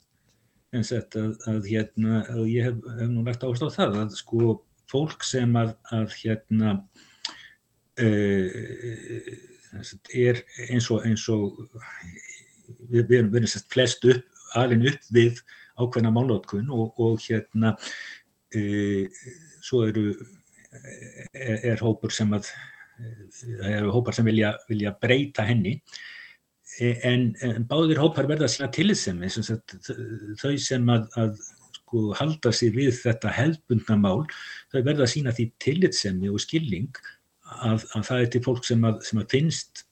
En 0.78 0.86
sett 0.86 1.16
að, 1.18 1.32
að 1.50 1.64
hérna, 1.66 2.20
að 2.30 2.44
ég 2.52 2.68
hef, 2.68 2.82
hef 2.98 3.08
nú 3.10 3.24
lagt 3.26 3.44
áherslu 3.46 3.70
á 3.70 3.78
það 3.78 3.96
að 4.04 4.18
sko 4.18 4.50
fólk 4.90 5.24
sem 5.26 5.54
að, 5.58 5.72
að 5.94 6.14
hérna 6.20 6.74
uh, 8.02 8.48
er 10.14 10.42
eins 10.68 10.90
og, 10.90 11.06
eins 11.06 11.26
og 11.30 11.60
við, 12.90 13.04
við 13.04 13.16
erum 13.20 13.32
verið 13.34 13.54
sett 13.54 13.70
flest 13.70 14.06
upp, 14.10 14.26
alin 14.58 14.86
upp 14.90 15.10
við 15.14 15.42
ákveðna 15.80 16.12
málótkun 16.14 16.70
og, 16.74 16.98
og 17.02 17.22
hérna 17.22 17.74
uh, 17.76 19.22
svo 19.62 19.84
eru 19.88 20.10
er, 21.34 21.74
er 21.74 21.82
hópur 21.82 22.14
sem 22.14 22.30
að 22.36 22.50
það 23.40 23.76
eru 23.76 23.92
hópar 23.94 24.16
sem 24.16 24.26
vilja, 24.28 24.54
vilja 24.70 24.94
breyta 25.02 25.46
henni. 25.48 25.78
En, 26.80 27.32
en 27.44 27.64
báðir 27.68 27.98
hópar 28.00 28.28
verða 28.30 28.46
að 28.46 28.52
sína 28.54 28.68
tilitsemi 28.72 29.28
þau 30.38 30.52
sem 30.62 30.92
að, 30.94 31.08
að 31.18 31.40
sko, 31.90 32.04
halda 32.14 32.52
sig 32.54 32.70
við 32.76 32.94
þetta 32.94 33.32
hefðbundna 33.34 33.96
mál 33.98 34.22
þau 34.70 34.78
verða 34.86 35.04
að 35.04 35.12
sína 35.16 35.34
því 35.34 35.46
tilitsemi 35.60 36.30
og 36.30 36.40
skilning 36.40 37.02
að, 37.66 37.84
að 37.98 38.06
það 38.06 38.22
er 38.22 38.30
til 38.32 38.42
fólk 38.46 38.64
sem 38.68 38.86
að, 38.86 39.02
sem 39.08 39.20
að 39.20 39.34
finnst 39.34 39.84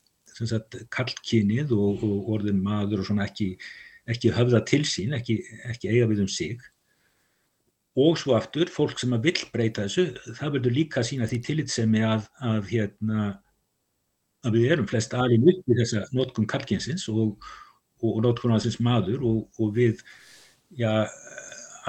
kallkynið 0.94 1.74
og, 1.74 2.04
og 2.06 2.32
orðin 2.36 2.62
maður 2.62 3.02
og 3.02 3.10
svona 3.10 3.26
ekki, 3.26 3.50
ekki 4.06 4.32
höfða 4.36 4.62
til 4.68 4.84
sín, 4.86 5.16
ekki, 5.18 5.40
ekki 5.66 5.90
eiga 5.90 6.06
við 6.12 6.22
um 6.24 6.30
sig 6.30 6.62
og 7.98 8.18
svo 8.20 8.36
aftur 8.36 8.70
fólk 8.70 9.00
sem 9.00 9.14
að 9.16 9.30
vill 9.30 9.44
breyta 9.52 9.86
þessu 9.86 10.34
það 10.38 10.54
verður 10.56 10.76
líka 10.76 11.00
að 11.00 11.08
sína 11.10 11.28
því 11.30 11.38
tillitsemi 11.46 12.02
að, 12.06 12.28
að, 12.44 12.60
hérna, 12.72 13.28
að 14.46 14.58
við 14.58 14.74
erum 14.74 14.90
flest 14.90 15.16
aðeins 15.16 15.52
upp 15.54 15.72
í 15.72 15.78
þessa 15.80 16.04
notkun 16.14 16.50
kalkinsins 16.50 17.08
og, 17.12 17.36
og 18.04 18.20
notkun 18.24 18.54
aðeins 18.54 18.78
maður 18.84 19.24
og, 19.26 19.40
og 19.58 19.72
við 19.78 20.04
ja, 20.78 21.08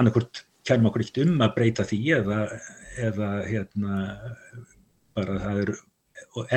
annarkort 0.00 0.44
kærum 0.66 0.90
okkur 0.90 1.04
ekkert 1.04 1.22
um 1.26 1.44
að 1.44 1.54
breyta 1.56 1.86
því 1.86 2.00
eða, 2.18 2.40
eða 3.00 3.30
hérna, 3.46 4.02
bara 5.16 5.38
það 5.44 5.62
er 5.64 5.74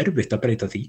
erfitt 0.03 0.35
að 0.35 0.43
breyta 0.43 0.69
því. 0.69 0.83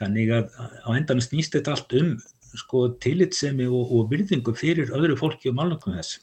Þannig 0.00 0.32
að 0.36 0.50
á 0.84 0.90
endan 0.92 1.22
snýst 1.24 1.54
þetta 1.56 1.76
allt 1.76 1.94
um 2.00 2.10
sko, 2.58 2.88
tillitsemi 3.02 3.68
og, 3.68 3.92
og 3.94 4.10
virðingu 4.10 4.54
fyrir 4.58 4.92
öðru 4.96 5.16
fólki 5.20 5.50
og 5.52 5.56
málnökkum 5.60 5.96
þess. 5.96 6.18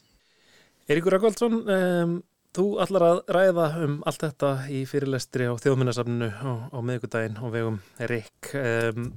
Eiríkur 0.88 1.18
Akvaldsson, 1.18 1.56
um, 1.68 2.12
þú 2.56 2.62
allar 2.80 3.04
að 3.04 3.18
ræða 3.36 3.66
um 3.84 3.98
allt 4.08 4.22
þetta 4.24 4.52
í 4.72 4.78
fyrirlestri 4.88 5.44
á 5.44 5.52
þjóðmyndasafninu 5.60 6.28
á, 6.32 6.72
á 6.72 6.78
miðugudaginn 6.80 7.36
og 7.44 7.52
vegum 7.52 7.76
Rik. 8.08 8.54
Um, 8.56 9.10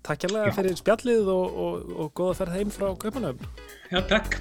takk 0.00 0.24
hjálpa 0.24 0.46
fyrir 0.56 0.80
spjallið 0.80 1.28
og, 1.28 1.44
og, 1.44 1.76
og, 1.76 1.92
og 2.06 2.16
góða 2.16 2.38
ferð 2.40 2.56
heim 2.56 2.72
frá 2.72 2.88
Kaupanöfn. 3.04 3.52
Já, 3.92 4.00
takk. 4.08 4.40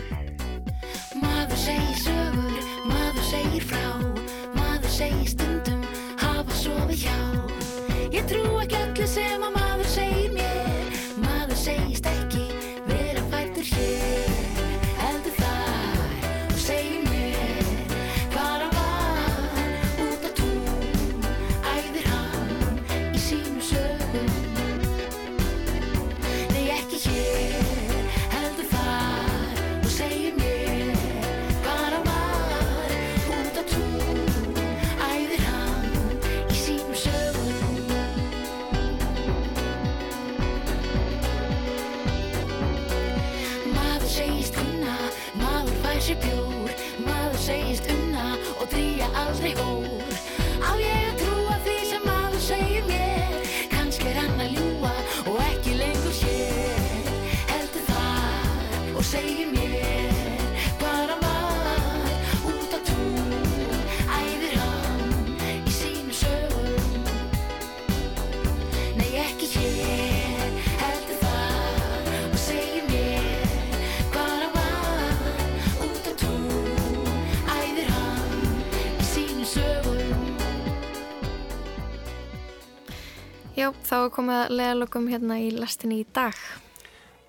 Já, 83.63 83.69
þá 83.87 83.93
er 83.95 84.09
komið 84.11 84.37
að 84.41 84.53
leðalokum 84.59 85.05
hérna 85.07 85.37
í 85.39 85.45
lastinni 85.55 86.01
í 86.01 86.07
dag. 86.11 86.35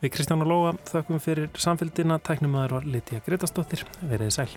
Við 0.03 0.17
Kristján 0.17 0.43
og 0.43 0.51
Lóa 0.51 0.73
þakkum 0.89 1.23
fyrir 1.23 1.47
samfélgdina, 1.55 2.19
tæknum 2.27 2.59
að 2.59 2.65
það 2.65 2.79
var 2.81 2.89
Lítiða 2.97 3.27
Gretastóttir, 3.29 3.85
veriði 4.03 4.35
sæl. 4.35 4.49